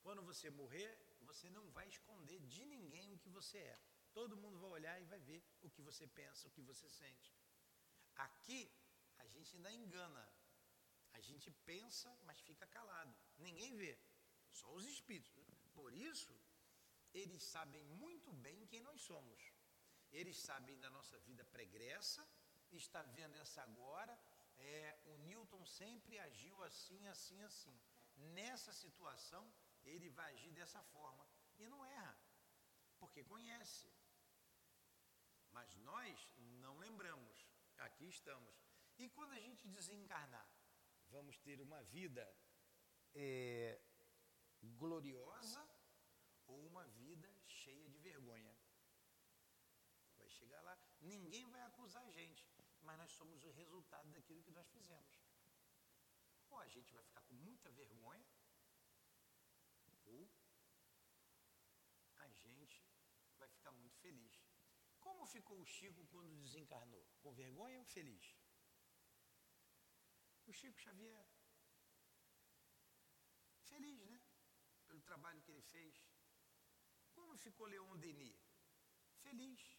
[0.05, 0.91] Quando você morrer,
[1.31, 3.79] você não vai esconder de ninguém o que você é.
[4.19, 7.31] Todo mundo vai olhar e vai ver o que você pensa, o que você sente.
[8.27, 8.63] Aqui,
[9.25, 10.25] a gente ainda engana.
[11.13, 13.15] A gente pensa, mas fica calado.
[13.39, 13.99] Ninguém vê,
[14.51, 15.47] só os espíritos.
[15.79, 16.35] Por isso,
[17.15, 19.58] eles sabem muito bem quem nós somos.
[20.13, 22.27] Eles sabem da nossa vida pregressa,
[22.71, 24.19] está vendo essa agora.
[24.57, 27.81] É, o Newton sempre agiu assim, assim, assim.
[28.17, 29.45] Nessa situação,
[29.85, 31.27] ele vai agir dessa forma.
[31.59, 32.19] E não erra,
[32.99, 33.93] porque conhece.
[35.51, 37.49] Mas nós não lembramos.
[37.79, 38.55] Aqui estamos.
[38.99, 40.49] E quando a gente desencarnar,
[41.09, 42.25] vamos ter uma vida
[43.15, 43.81] é,
[44.63, 45.69] gloriosa
[46.47, 48.57] ou uma vida cheia de vergonha.
[50.17, 50.77] Vai chegar lá,
[51.15, 52.47] ninguém vai acusar a gente,
[52.83, 55.15] mas nós somos o resultado daquilo que nós fizemos.
[56.51, 58.27] Ou a gente vai ficar com muita vergonha,
[60.05, 60.31] ou
[62.17, 62.83] a gente
[63.39, 64.35] vai ficar muito feliz.
[65.01, 67.05] Como ficou o Chico quando desencarnou?
[67.21, 68.37] Com vergonha ou feliz?
[70.47, 71.27] O Chico Xavier.
[73.63, 74.21] Feliz, né?
[74.87, 76.03] Pelo trabalho que ele fez.
[77.13, 78.41] Como ficou Leon Denis?
[79.23, 79.78] Feliz.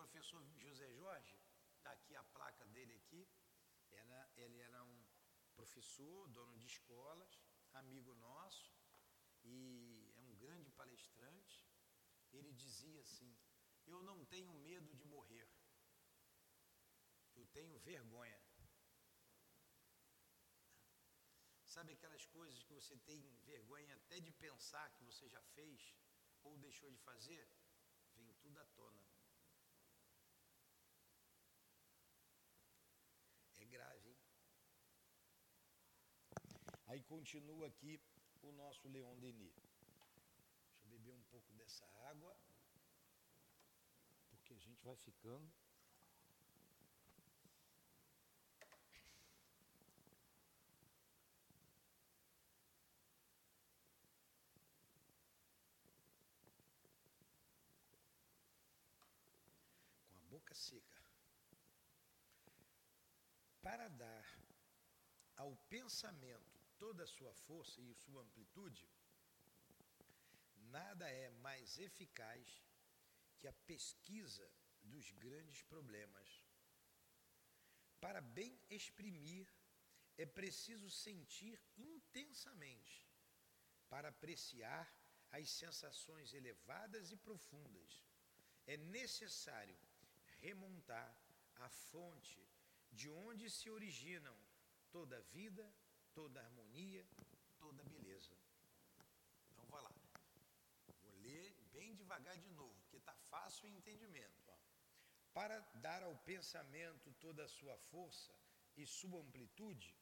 [0.00, 1.38] Professor José Jorge,
[1.76, 3.28] está aqui a placa dele aqui,
[3.90, 5.04] era, ele era um
[5.54, 7.38] professor, dono de escolas,
[7.74, 8.72] amigo nosso,
[9.44, 11.68] e é um grande palestrante.
[12.32, 13.30] Ele dizia assim:
[13.86, 15.46] Eu não tenho medo de morrer,
[17.34, 18.42] eu tenho vergonha.
[21.66, 23.20] Sabe aquelas coisas que você tem
[23.52, 25.94] vergonha até de pensar que você já fez
[26.42, 27.46] ou deixou de fazer?
[28.14, 29.09] Vem tudo à tona.
[37.00, 37.98] Aí continua aqui
[38.42, 39.54] o nosso Leon Denis.
[39.54, 42.36] Deixa eu beber um pouco dessa água,
[44.28, 45.50] porque a gente vai ficando
[60.28, 61.00] boca seca.
[63.62, 64.26] Para dar
[65.38, 66.49] ao pensamento
[66.82, 68.88] toda a sua força e sua amplitude,
[70.78, 72.46] nada é mais eficaz
[73.38, 74.46] que a pesquisa
[74.82, 76.28] dos grandes problemas.
[78.00, 79.46] Para bem exprimir,
[80.16, 83.06] é preciso sentir intensamente,
[83.90, 84.86] para apreciar
[85.30, 87.92] as sensações elevadas e profundas.
[88.66, 89.78] É necessário
[90.38, 91.10] remontar
[91.56, 92.42] a fonte
[92.90, 94.36] de onde se originam
[94.90, 95.64] toda a vida,
[96.14, 97.06] toda harmonia,
[97.58, 98.34] toda beleza.
[99.50, 99.92] Então vá lá.
[101.02, 104.40] Vou ler bem devagar de novo, porque está fácil o entendimento.
[105.32, 108.34] Para dar ao pensamento toda a sua força
[108.76, 109.94] e sua amplitude,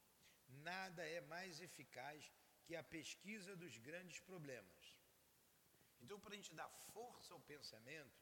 [0.47, 2.31] nada é mais eficaz
[2.65, 4.97] que a pesquisa dos grandes problemas.
[6.01, 8.19] Então, para a gente dar força ao pensamento,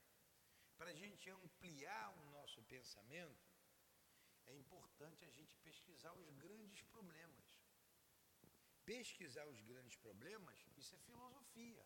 [0.77, 3.47] para a gente ampliar o nosso pensamento,
[4.45, 6.66] é importante a gente pesquisar os grandes.
[8.91, 11.85] Pesquisar os grandes problemas, isso é filosofia.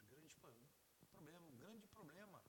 [0.00, 2.40] Os grandes problemas, um grande problema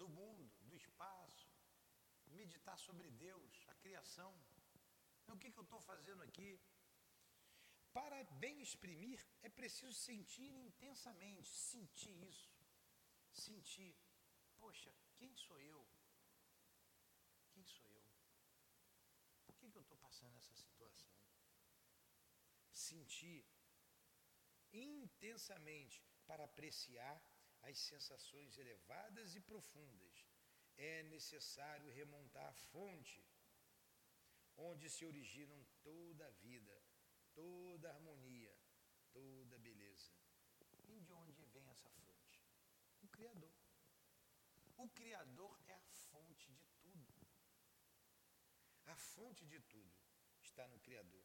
[0.00, 1.48] do mundo, do espaço,
[2.40, 4.32] meditar sobre Deus, a criação.
[5.34, 6.50] o que, que eu estou fazendo aqui?
[7.98, 12.54] Para bem exprimir, é preciso sentir intensamente, sentir isso
[13.34, 13.94] sentir,
[14.58, 15.86] poxa, quem sou eu?
[17.52, 18.08] Quem sou eu?
[19.46, 21.13] Por que, que eu estou passando essa situação?
[22.88, 23.42] Sentir
[24.72, 27.16] intensamente para apreciar
[27.68, 30.14] as sensações elevadas e profundas.
[30.76, 33.24] É necessário remontar a fonte
[34.56, 36.76] onde se originam toda a vida,
[37.34, 38.54] toda a harmonia,
[39.12, 40.12] toda a beleza.
[40.88, 42.14] E de onde vem essa fonte?
[43.14, 43.54] Criador.
[44.76, 47.14] O Criador é a fonte de tudo.
[48.86, 49.94] A fonte de tudo
[50.42, 51.24] está no Criador.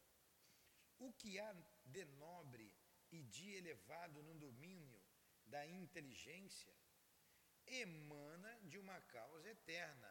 [1.00, 1.52] O que há
[1.86, 2.70] de nobre
[3.10, 5.00] e de elevado no domínio
[5.46, 6.72] da inteligência
[7.66, 10.10] emana de uma causa eterna,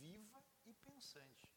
[0.00, 1.48] viva e pensante.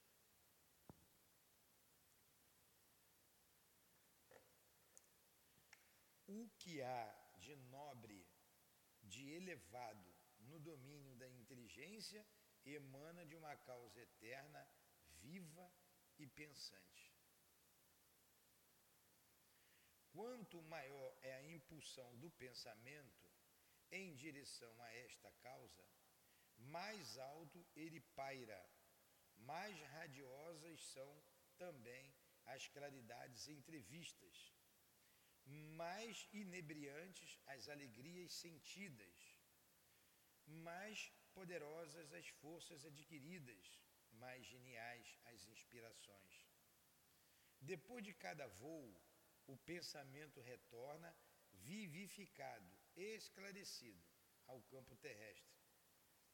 [6.28, 8.26] O que há de nobre
[9.02, 12.26] de elevado no domínio da inteligência
[12.64, 14.68] emana de uma causa eterna,
[15.22, 15.72] viva
[16.18, 17.03] e pensante.
[20.14, 23.28] Quanto maior é a impulsão do pensamento
[23.92, 25.86] em direção a esta causa,
[26.58, 28.64] mais alto ele paira,
[29.36, 31.12] mais radiosas são
[31.58, 34.54] também as claridades entrevistas
[35.46, 39.40] mais inebriantes as alegrias sentidas,
[40.46, 43.80] mais poderosas as forças adquiridas,
[44.12, 46.48] mais geniais as inspirações.
[47.60, 48.96] Depois de cada voo,
[49.48, 51.16] o pensamento retorna
[51.52, 54.04] vivificado, esclarecido
[54.48, 55.54] ao campo terrestre,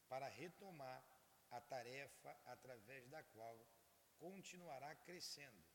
[0.08, 1.04] para retomar
[1.52, 3.68] a tarefa através da qual
[4.18, 5.70] continuará crescendo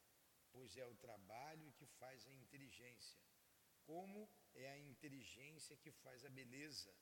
[0.55, 3.21] pois é o trabalho que faz a inteligência,
[3.85, 6.95] como é a inteligência que faz a beleza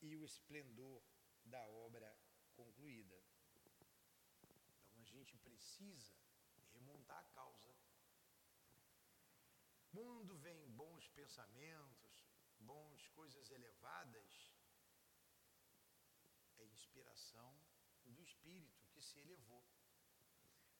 [0.00, 1.02] e o esplendor
[1.44, 2.10] da obra
[2.54, 3.22] concluída.
[4.42, 4.56] Então
[4.94, 6.16] a gente precisa
[6.72, 7.63] remontar a causa.
[9.94, 12.14] Quando vem bons pensamentos,
[12.58, 14.50] bons coisas elevadas,
[16.58, 17.50] é inspiração
[18.04, 19.64] do Espírito que se elevou.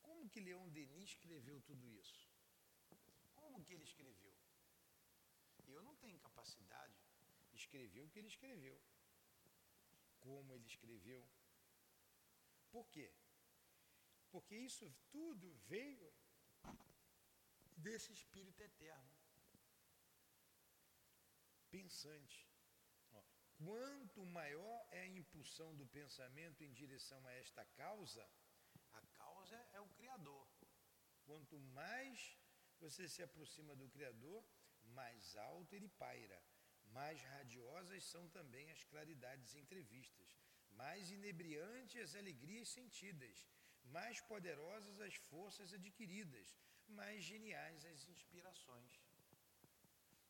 [0.03, 2.29] Como que Leon Denis escreveu tudo isso?
[3.37, 4.37] Como que ele escreveu?
[5.69, 6.99] Eu não tenho capacidade
[7.51, 8.81] de escrever o que ele escreveu.
[10.19, 11.25] Como ele escreveu.
[12.73, 13.15] Por quê?
[14.33, 16.13] Porque isso tudo veio
[17.77, 19.13] desse Espírito eterno,
[21.71, 22.49] pensante.
[23.57, 28.29] Quanto maior é a impulsão do pensamento em direção a esta causa,
[29.17, 30.47] causa é o Criador.
[31.25, 32.39] Quanto mais
[32.79, 34.45] você se aproxima do Criador,
[34.99, 36.43] mais alto ele paira.
[36.87, 40.37] Mais radiosas são também as claridades entrevistas,
[40.71, 43.47] mais inebriantes as alegrias sentidas,
[43.85, 46.55] mais poderosas as forças adquiridas,
[46.89, 49.01] mais geniais as inspirações.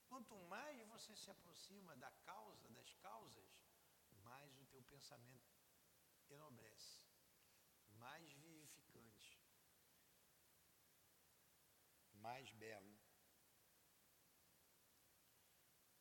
[0.08, 3.50] Quanto mais você se aproxima da causa, das causas,
[4.22, 5.52] mais o teu pensamento
[6.28, 7.06] enobrece,
[7.96, 9.40] mais vivificante,
[12.12, 12.96] mais belo.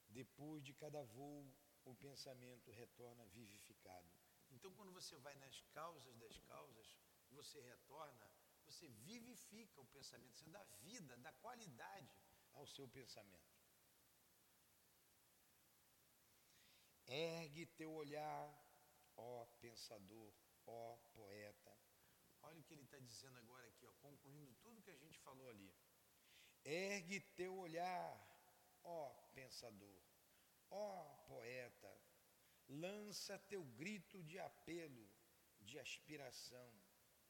[0.08, 1.52] Depois de cada voo,
[1.84, 4.12] o pensamento retorna vivificado.
[4.52, 6.98] Então, quando você vai nas causas das causas,
[7.32, 8.32] você retorna,
[8.74, 12.10] você vivifica o pensamento, você dá vida, dá qualidade
[12.54, 13.54] ao seu pensamento.
[17.08, 18.46] Ergue teu olhar,
[19.16, 20.34] ó pensador,
[20.66, 21.78] ó poeta.
[22.42, 25.48] Olha o que ele está dizendo agora aqui, ó, concluindo tudo que a gente falou
[25.50, 25.74] ali.
[26.66, 28.12] Ergue teu olhar,
[28.84, 30.02] ó pensador,
[30.70, 32.02] ó poeta,
[32.68, 35.10] lança teu grito de apelo,
[35.60, 36.74] de aspiração,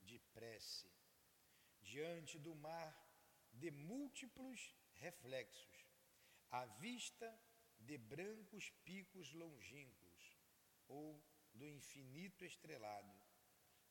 [0.02, 0.92] de prece,
[1.84, 2.94] diante do mar
[3.52, 5.86] de múltiplos reflexos,
[6.50, 7.28] à vista
[7.80, 10.38] de brancos picos longínquos
[10.88, 11.22] ou
[11.54, 13.14] do infinito estrelado.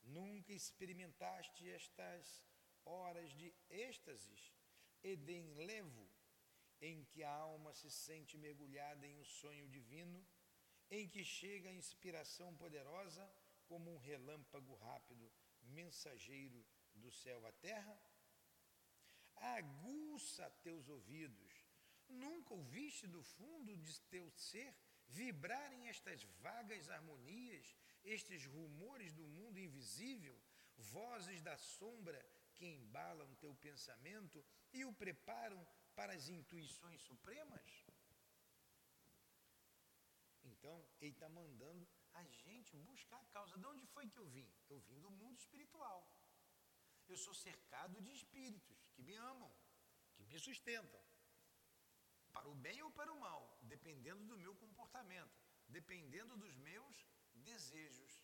[0.03, 2.43] Nunca experimentaste estas
[2.85, 4.53] horas de êxtases
[5.03, 6.09] e de enlevo
[6.81, 10.27] em que a alma se sente mergulhada em um sonho divino,
[10.91, 13.25] em que chega a inspiração poderosa
[13.67, 15.33] como um relâmpago rápido,
[15.63, 18.01] mensageiro do céu à terra?
[19.37, 21.63] Aguça teus ouvidos
[22.13, 24.75] Nunca ouviste do fundo de teu ser
[25.09, 27.75] vibrarem estas vagas harmonias,
[28.05, 30.39] estes rumores do mundo invisível,
[30.77, 32.25] vozes da sombra
[32.55, 37.87] que embalam teu pensamento e o preparam para as intuições supremas?
[40.45, 43.57] Então, ele está mandando a gente buscar a causa.
[43.57, 44.51] De onde foi que eu vim?
[44.69, 46.07] Eu vim do mundo espiritual.
[47.13, 49.51] Eu sou cercado de espíritos que me amam,
[50.15, 51.01] que me sustentam
[52.35, 53.43] para o bem ou para o mal,
[53.73, 55.39] dependendo do meu comportamento,
[55.69, 56.97] dependendo dos meus
[57.35, 58.15] desejos.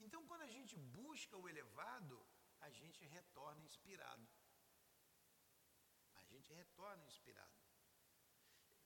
[0.00, 2.16] Então, quando a gente busca o elevado,
[2.60, 4.26] a gente retorna inspirado.
[6.14, 7.60] A gente retorna inspirado.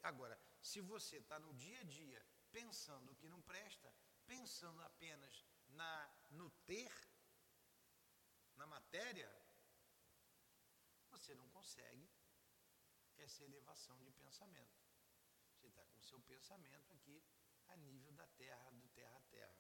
[0.02, 2.20] Agora, se você está no dia a dia
[2.50, 3.94] pensando que não presta,
[4.26, 6.92] pensando apenas na, no ter,
[8.58, 9.30] na matéria,
[11.10, 12.10] você não consegue
[13.16, 14.78] essa elevação de pensamento.
[15.52, 17.22] Você está com o seu pensamento aqui
[17.68, 19.58] a nível da terra, do terra a terra,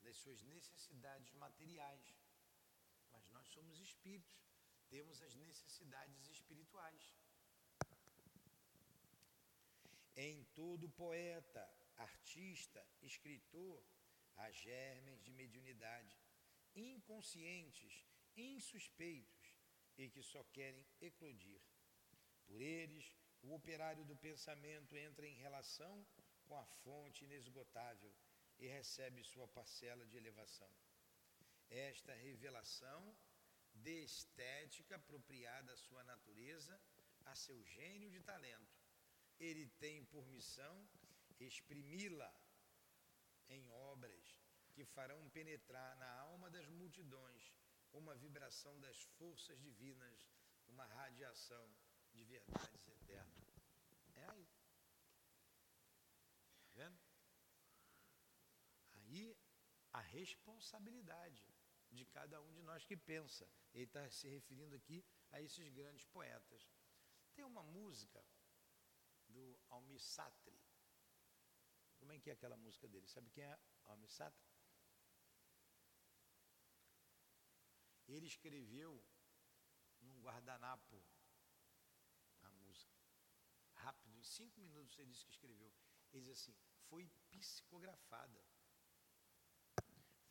[0.00, 2.16] das suas necessidades materiais.
[3.12, 4.42] Mas nós somos espíritos,
[4.88, 7.14] temos as necessidades espirituais.
[10.16, 11.62] Em todo poeta,
[11.96, 13.82] artista, escritor,
[14.36, 16.18] há germes de mediunidade,
[16.74, 18.04] inconscientes,
[18.36, 19.56] insuspeitos
[19.96, 21.60] e que só querem eclodir.
[22.46, 26.06] Por eles, o operário do pensamento entra em relação
[26.46, 28.14] com a fonte inesgotável
[28.58, 30.70] e recebe sua parcela de elevação.
[31.70, 33.16] Esta revelação
[33.72, 36.80] de estética apropriada à sua natureza,
[37.24, 38.80] a seu gênio de talento,
[39.38, 40.88] ele tem por missão
[41.38, 42.34] exprimi-la
[43.48, 44.40] em obras
[44.72, 47.52] que farão penetrar na alma das multidões
[47.92, 50.28] uma vibração das forças divinas,
[50.66, 51.74] uma radiação
[52.12, 53.54] de verdades eternas.
[54.14, 54.48] É aí.
[56.60, 57.00] Tá vendo?
[58.92, 59.36] Aí
[59.92, 61.44] a responsabilidade
[61.90, 63.48] de cada um de nós que pensa.
[63.72, 66.70] Ele está se referindo aqui a esses grandes poetas.
[67.34, 68.24] Tem uma música
[69.28, 70.00] do Almir.
[71.98, 73.06] Como é que é aquela música dele?
[73.08, 74.10] Sabe quem é Almir?
[78.14, 78.92] Ele escreveu
[80.00, 81.02] num guardanapo
[83.80, 85.72] rápido, em cinco minutos ele disse que escreveu.
[86.12, 86.54] Ele diz assim,
[86.88, 88.44] foi psicografada.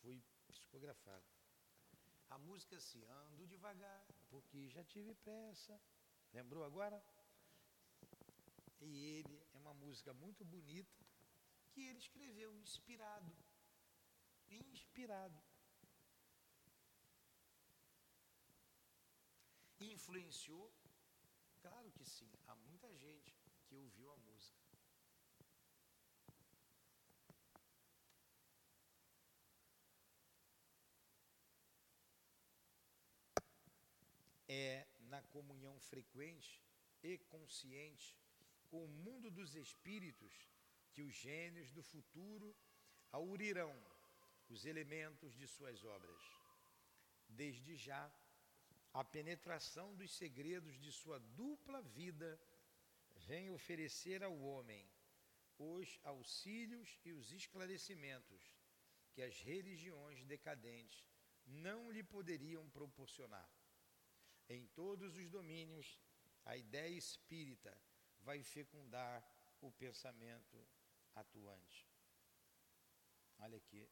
[0.01, 1.25] Foi psicografada.
[2.29, 5.81] A música assim, ando devagar, porque já tive pressa.
[6.31, 7.03] Lembrou agora?
[8.81, 11.05] E ele é uma música muito bonita
[11.71, 13.35] que ele escreveu inspirado.
[14.49, 15.48] Inspirado.
[19.99, 20.73] Influenciou?
[21.61, 23.35] Claro que sim, há muita gente
[23.65, 24.57] que ouviu a música.
[34.47, 36.63] É na comunhão frequente
[37.03, 38.17] e consciente
[38.69, 40.33] com o mundo dos espíritos
[40.93, 42.55] que os gênios do futuro
[43.11, 43.75] aurirão
[44.47, 46.21] os elementos de suas obras.
[47.27, 48.09] Desde já,
[48.93, 52.39] a penetração dos segredos de sua dupla vida
[53.27, 54.89] vem oferecer ao homem
[55.57, 58.55] os auxílios e os esclarecimentos
[59.11, 61.05] que as religiões decadentes
[61.45, 63.49] não lhe poderiam proporcionar.
[64.47, 65.99] Em todos os domínios,
[66.45, 67.77] a ideia espírita
[68.21, 69.23] vai fecundar
[69.61, 70.67] o pensamento
[71.15, 71.87] atuante.
[73.39, 73.89] Olha aqui.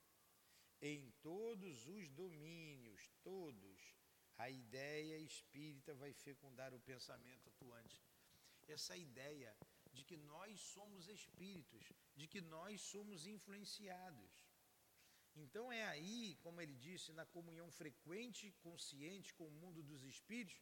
[0.81, 3.96] Em todos os domínios, todos,
[4.37, 7.99] a ideia espírita vai fecundar o pensamento atuante.
[8.67, 9.51] Essa ideia
[9.91, 11.83] de que nós somos espíritos,
[12.15, 14.31] de que nós somos influenciados.
[15.35, 20.59] Então é aí, como ele disse, na comunhão frequente, consciente com o mundo dos espíritos,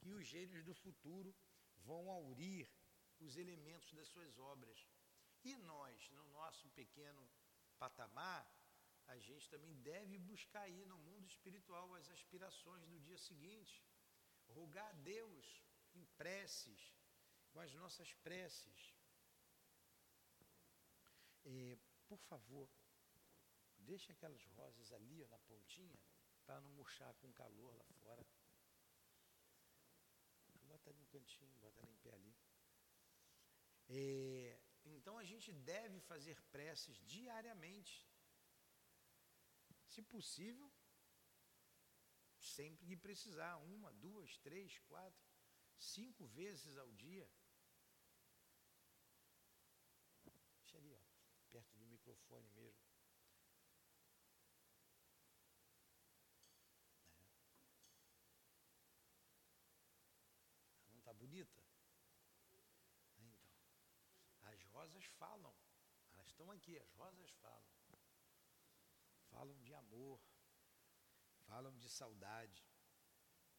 [0.00, 1.34] que os gênios do futuro
[1.78, 2.68] vão aurir
[3.18, 4.86] os elementos das suas obras.
[5.44, 7.28] E nós, no nosso pequeno
[7.78, 8.44] patamar,
[9.06, 11.65] a gente também deve buscar aí no mundo espiritual
[12.36, 13.82] aspirações do dia seguinte,
[14.48, 15.46] rogar a Deus
[15.94, 16.94] em preces,
[17.50, 18.94] com as nossas preces.
[21.44, 22.68] É, por favor,
[23.78, 25.98] deixe aquelas rosas ali ó, na pontinha
[26.44, 28.26] para não murchar com calor lá fora.
[30.64, 32.36] Bota ali no cantinho, bota ela em pé ali.
[33.88, 38.06] É, então a gente deve fazer preces diariamente.
[39.86, 40.70] Se possível,
[42.46, 45.26] sempre que precisar, uma, duas, três, quatro,
[45.76, 47.28] cinco vezes ao dia.
[50.58, 51.00] Deixa ali, ó,
[51.50, 52.80] perto do microfone mesmo.
[57.04, 57.30] É.
[60.90, 61.66] Não está bonita?
[64.76, 65.54] rosas falam.
[66.12, 67.66] Elas estão aqui, as rosas falam.
[69.30, 70.20] Falam de amor,
[71.56, 72.62] falam de saudade,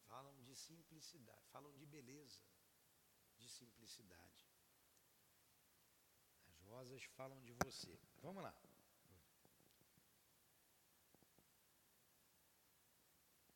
[0.06, 2.40] falam de simplicidade, falam de beleza,
[3.36, 4.46] de simplicidade.
[6.48, 7.98] As rosas falam de você.
[8.22, 8.54] Vamos lá.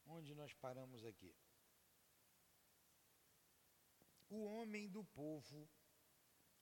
[0.06, 1.32] Onde nós paramos aqui?
[4.28, 5.68] O homem do povo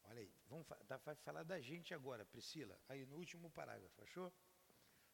[0.05, 0.67] Olha aí, vamos
[1.05, 4.33] vai falar da gente agora, Priscila, aí no último parágrafo, achou?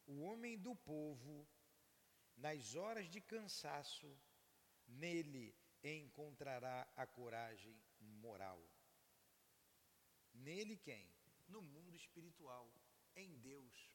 [0.06, 1.46] O homem do povo,
[2.36, 4.18] nas horas de cansaço,
[4.86, 8.62] nele encontrará a coragem moral.
[10.34, 11.08] Nele quem?
[11.48, 12.70] No mundo espiritual,
[13.14, 13.90] em Deus.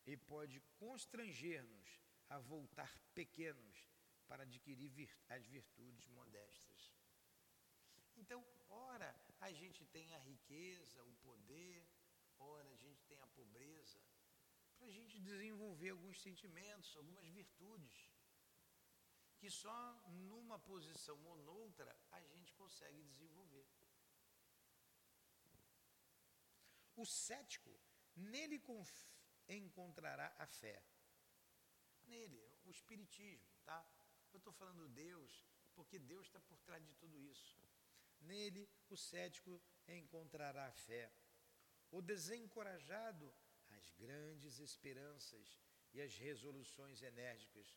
[0.07, 3.89] e pode constranger-nos a voltar pequenos
[4.27, 6.93] para adquirir vir as virtudes modestas.
[8.17, 11.87] Então, ora a gente tem a riqueza, o poder,
[12.39, 14.01] ora a gente tem a pobreza,
[14.79, 18.12] para a gente desenvolver alguns sentimentos, algumas virtudes
[19.43, 23.67] que só numa posição ou noutra a gente consegue desenvolver.
[26.95, 27.77] O cético,
[28.15, 28.63] nele
[29.49, 30.81] encontrará a fé.
[32.05, 33.85] Nele, o espiritismo, tá?
[34.33, 37.61] Eu estou falando Deus, porque Deus está por trás de tudo isso.
[38.21, 41.13] Nele, o cético encontrará a fé.
[41.91, 43.35] O desencorajado,
[43.71, 45.59] as grandes esperanças
[45.93, 47.77] e as resoluções enérgicas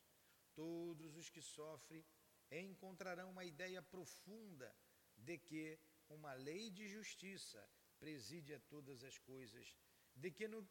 [0.56, 2.04] Todos os que sofrem
[2.50, 4.76] encontrarão uma ideia profunda
[5.16, 5.80] de que
[6.10, 7.62] uma lei de justiça
[8.00, 9.76] preside a todas as coisas,
[10.16, 10.68] de que no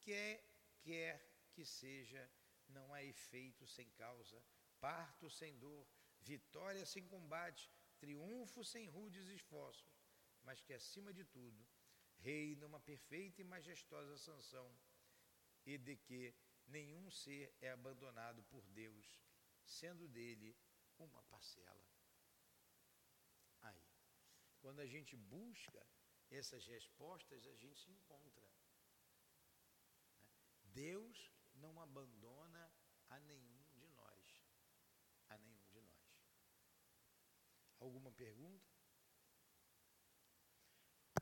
[0.00, 0.40] que
[0.82, 1.14] quer
[1.52, 2.30] que seja
[2.68, 4.42] não há efeito sem causa,
[4.80, 5.86] parto sem dor,
[6.20, 9.94] vitória sem combate, triunfo sem rudes esforços,
[10.42, 11.66] mas que acima de tudo
[12.18, 14.68] reina uma perfeita e majestosa sanção,
[15.66, 16.34] e de que
[16.66, 19.06] nenhum ser é abandonado por Deus,
[19.64, 20.56] sendo dele
[20.98, 21.88] uma parcela.
[23.62, 23.86] Aí,
[24.60, 25.86] quando a gente busca
[26.30, 28.42] essas respostas, a gente se encontra.
[28.42, 30.32] Né?
[30.64, 32.72] Deus não abandona
[33.08, 34.42] a nenhum de nós.
[35.28, 36.04] A nenhum de nós.
[37.78, 38.74] Alguma pergunta?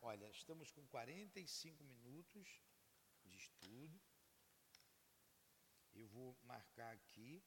[0.00, 2.60] Olha, estamos com 45 minutos
[3.24, 4.00] de estudo.
[6.14, 7.42] Vou marcar aqui.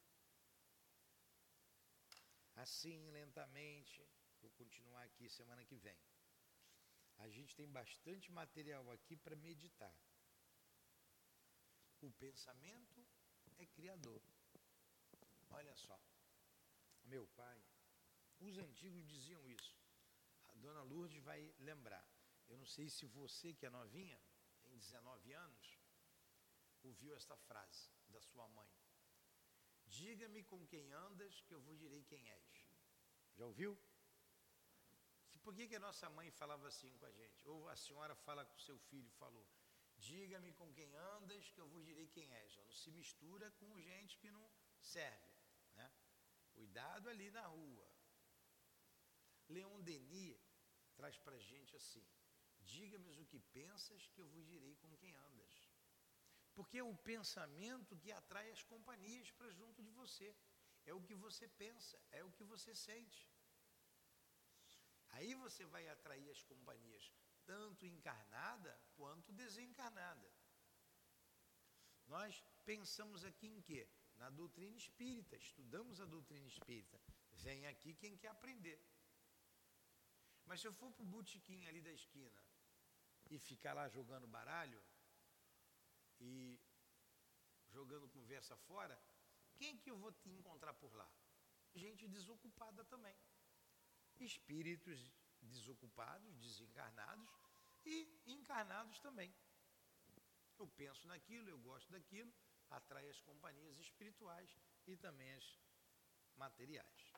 [2.55, 4.07] Assim, lentamente,
[4.41, 5.99] vou continuar aqui semana que vem.
[7.17, 9.95] A gente tem bastante material aqui para meditar.
[12.01, 13.05] O pensamento
[13.57, 14.21] é criador.
[15.49, 15.99] Olha só.
[17.03, 17.63] Meu pai,
[18.39, 19.77] os antigos diziam isso.
[20.47, 22.05] A dona Lourdes vai lembrar.
[22.47, 24.19] Eu não sei se você que é novinha,
[24.63, 25.79] tem 19 anos,
[26.83, 28.71] ouviu esta frase da sua mãe.
[29.99, 32.55] Diga-me com quem andas, que eu vos direi quem és.
[33.37, 33.71] Já ouviu?
[35.45, 37.47] Por que, que a nossa mãe falava assim com a gente?
[37.53, 39.45] Ou a senhora fala com o seu filho, falou,
[39.97, 42.55] diga-me com quem andas, que eu vos direi quem és.
[42.57, 44.45] Não se mistura com gente que não
[44.79, 45.35] serve.
[45.75, 45.87] Né?
[46.53, 47.87] Cuidado ali na rua.
[49.47, 50.41] Leon Denis
[50.95, 52.05] traz para a gente assim,
[52.59, 55.44] diga-me o que pensas, que eu vos direi com quem andas.
[56.55, 60.35] Porque é o pensamento que atrai as companhias para junto de você.
[60.85, 63.29] É o que você pensa, é o que você sente.
[65.09, 67.11] Aí você vai atrair as companhias,
[67.45, 70.31] tanto encarnada quanto desencarnada.
[72.07, 73.87] Nós pensamos aqui em quê?
[74.17, 77.01] Na doutrina espírita, estudamos a doutrina espírita.
[77.33, 78.79] Vem aqui quem quer aprender.
[80.45, 82.41] Mas se eu for para o botequim ali da esquina
[83.29, 84.81] e ficar lá jogando baralho
[86.19, 86.59] e
[87.69, 88.99] jogando conversa fora,
[89.55, 91.09] quem que eu vou te encontrar por lá?
[91.73, 93.15] Gente desocupada também
[94.19, 97.29] espíritos desocupados, desencarnados
[97.85, 99.33] e encarnados também.
[100.57, 102.33] Eu penso naquilo, eu gosto daquilo,
[102.69, 104.57] atrai as companhias espirituais
[104.87, 105.59] e também as
[106.35, 107.13] materiais.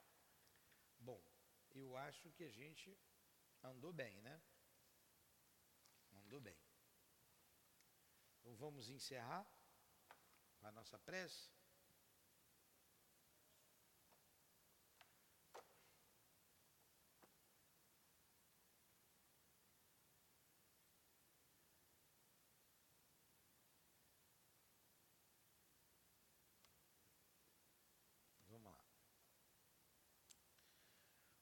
[0.99, 1.21] Bom,
[1.71, 2.97] eu acho que a gente
[3.63, 4.41] andou bem, né?
[6.13, 6.57] Andou bem.
[8.47, 9.45] Então vamos encerrar
[10.61, 11.51] a nossa prece.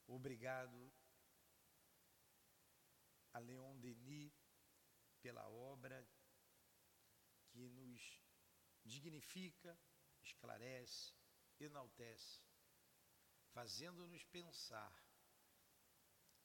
[0.07, 0.91] Obrigado
[3.31, 4.33] a Leon Denis
[5.21, 6.03] pela obra
[8.85, 9.77] dignifica,
[10.21, 11.13] esclarece,
[11.59, 12.41] enaltece,
[13.51, 14.95] fazendo-nos pensar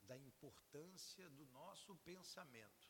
[0.03, 2.89] da importância do nosso pensamento,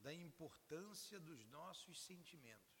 [0.00, 2.80] da importância dos nossos sentimentos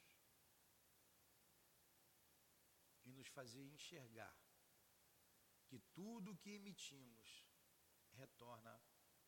[3.04, 4.36] e nos fazer enxergar
[5.66, 7.46] que tudo o que emitimos
[8.12, 8.82] retorna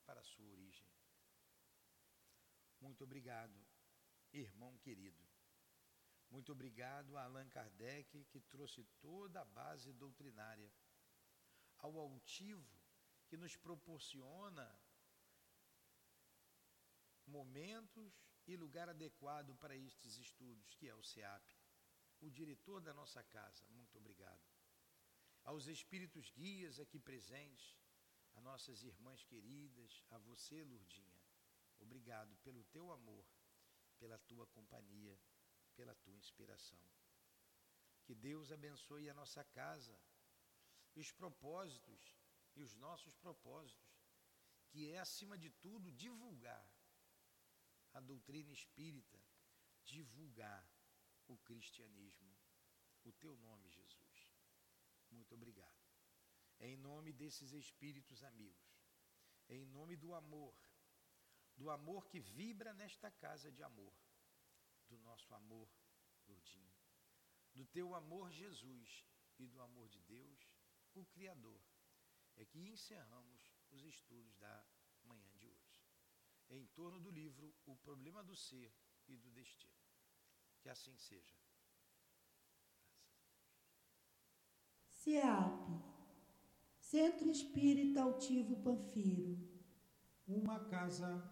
[0.04, 0.88] para a sua origem.
[2.80, 3.64] Muito obrigado,
[4.32, 5.22] irmão querido.
[6.30, 10.72] Muito obrigado a Allan Kardec, que trouxe toda a base doutrinária,
[11.78, 12.80] ao altivo,
[13.26, 14.78] que nos proporciona
[17.26, 18.12] momentos
[18.46, 21.44] e lugar adequado para estes estudos, que é o SEAP,
[22.20, 23.66] o diretor da nossa casa.
[23.68, 24.52] Muito obrigado
[25.44, 27.76] aos espíritos guias aqui presentes,
[28.34, 31.20] a nossas irmãs queridas, a você, Lurdinha.
[31.78, 33.26] Obrigado pelo teu amor,
[34.02, 35.16] pela tua companhia,
[35.76, 36.84] pela tua inspiração.
[38.04, 39.96] Que Deus abençoe a nossa casa,
[41.00, 42.02] os propósitos
[42.56, 43.92] e os nossos propósitos,
[44.70, 46.66] que é, acima de tudo, divulgar
[47.92, 49.20] a doutrina espírita,
[49.84, 50.68] divulgar
[51.28, 52.34] o cristianismo,
[53.04, 54.18] o teu nome, Jesus.
[55.10, 55.80] Muito obrigado.
[56.58, 58.72] Em nome desses espíritos amigos,
[59.48, 60.56] em nome do amor,
[61.56, 63.94] do amor que vibra nesta casa de amor,
[64.88, 65.68] do nosso amor,
[66.26, 66.72] Lourdinho,
[67.54, 69.04] do teu amor, Jesus,
[69.38, 70.38] e do amor de Deus,
[70.94, 71.60] o Criador,
[72.36, 74.64] é que encerramos os estudos da
[75.04, 75.84] manhã de hoje,
[76.50, 78.72] em torno do livro O Problema do Ser
[79.08, 79.72] e do Destino.
[80.60, 81.36] Que assim seja.
[84.90, 85.82] CEAP,
[86.78, 89.36] Centro Espírita Altivo Panfiro.
[90.26, 91.31] Uma casa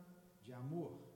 [0.51, 1.10] de amor.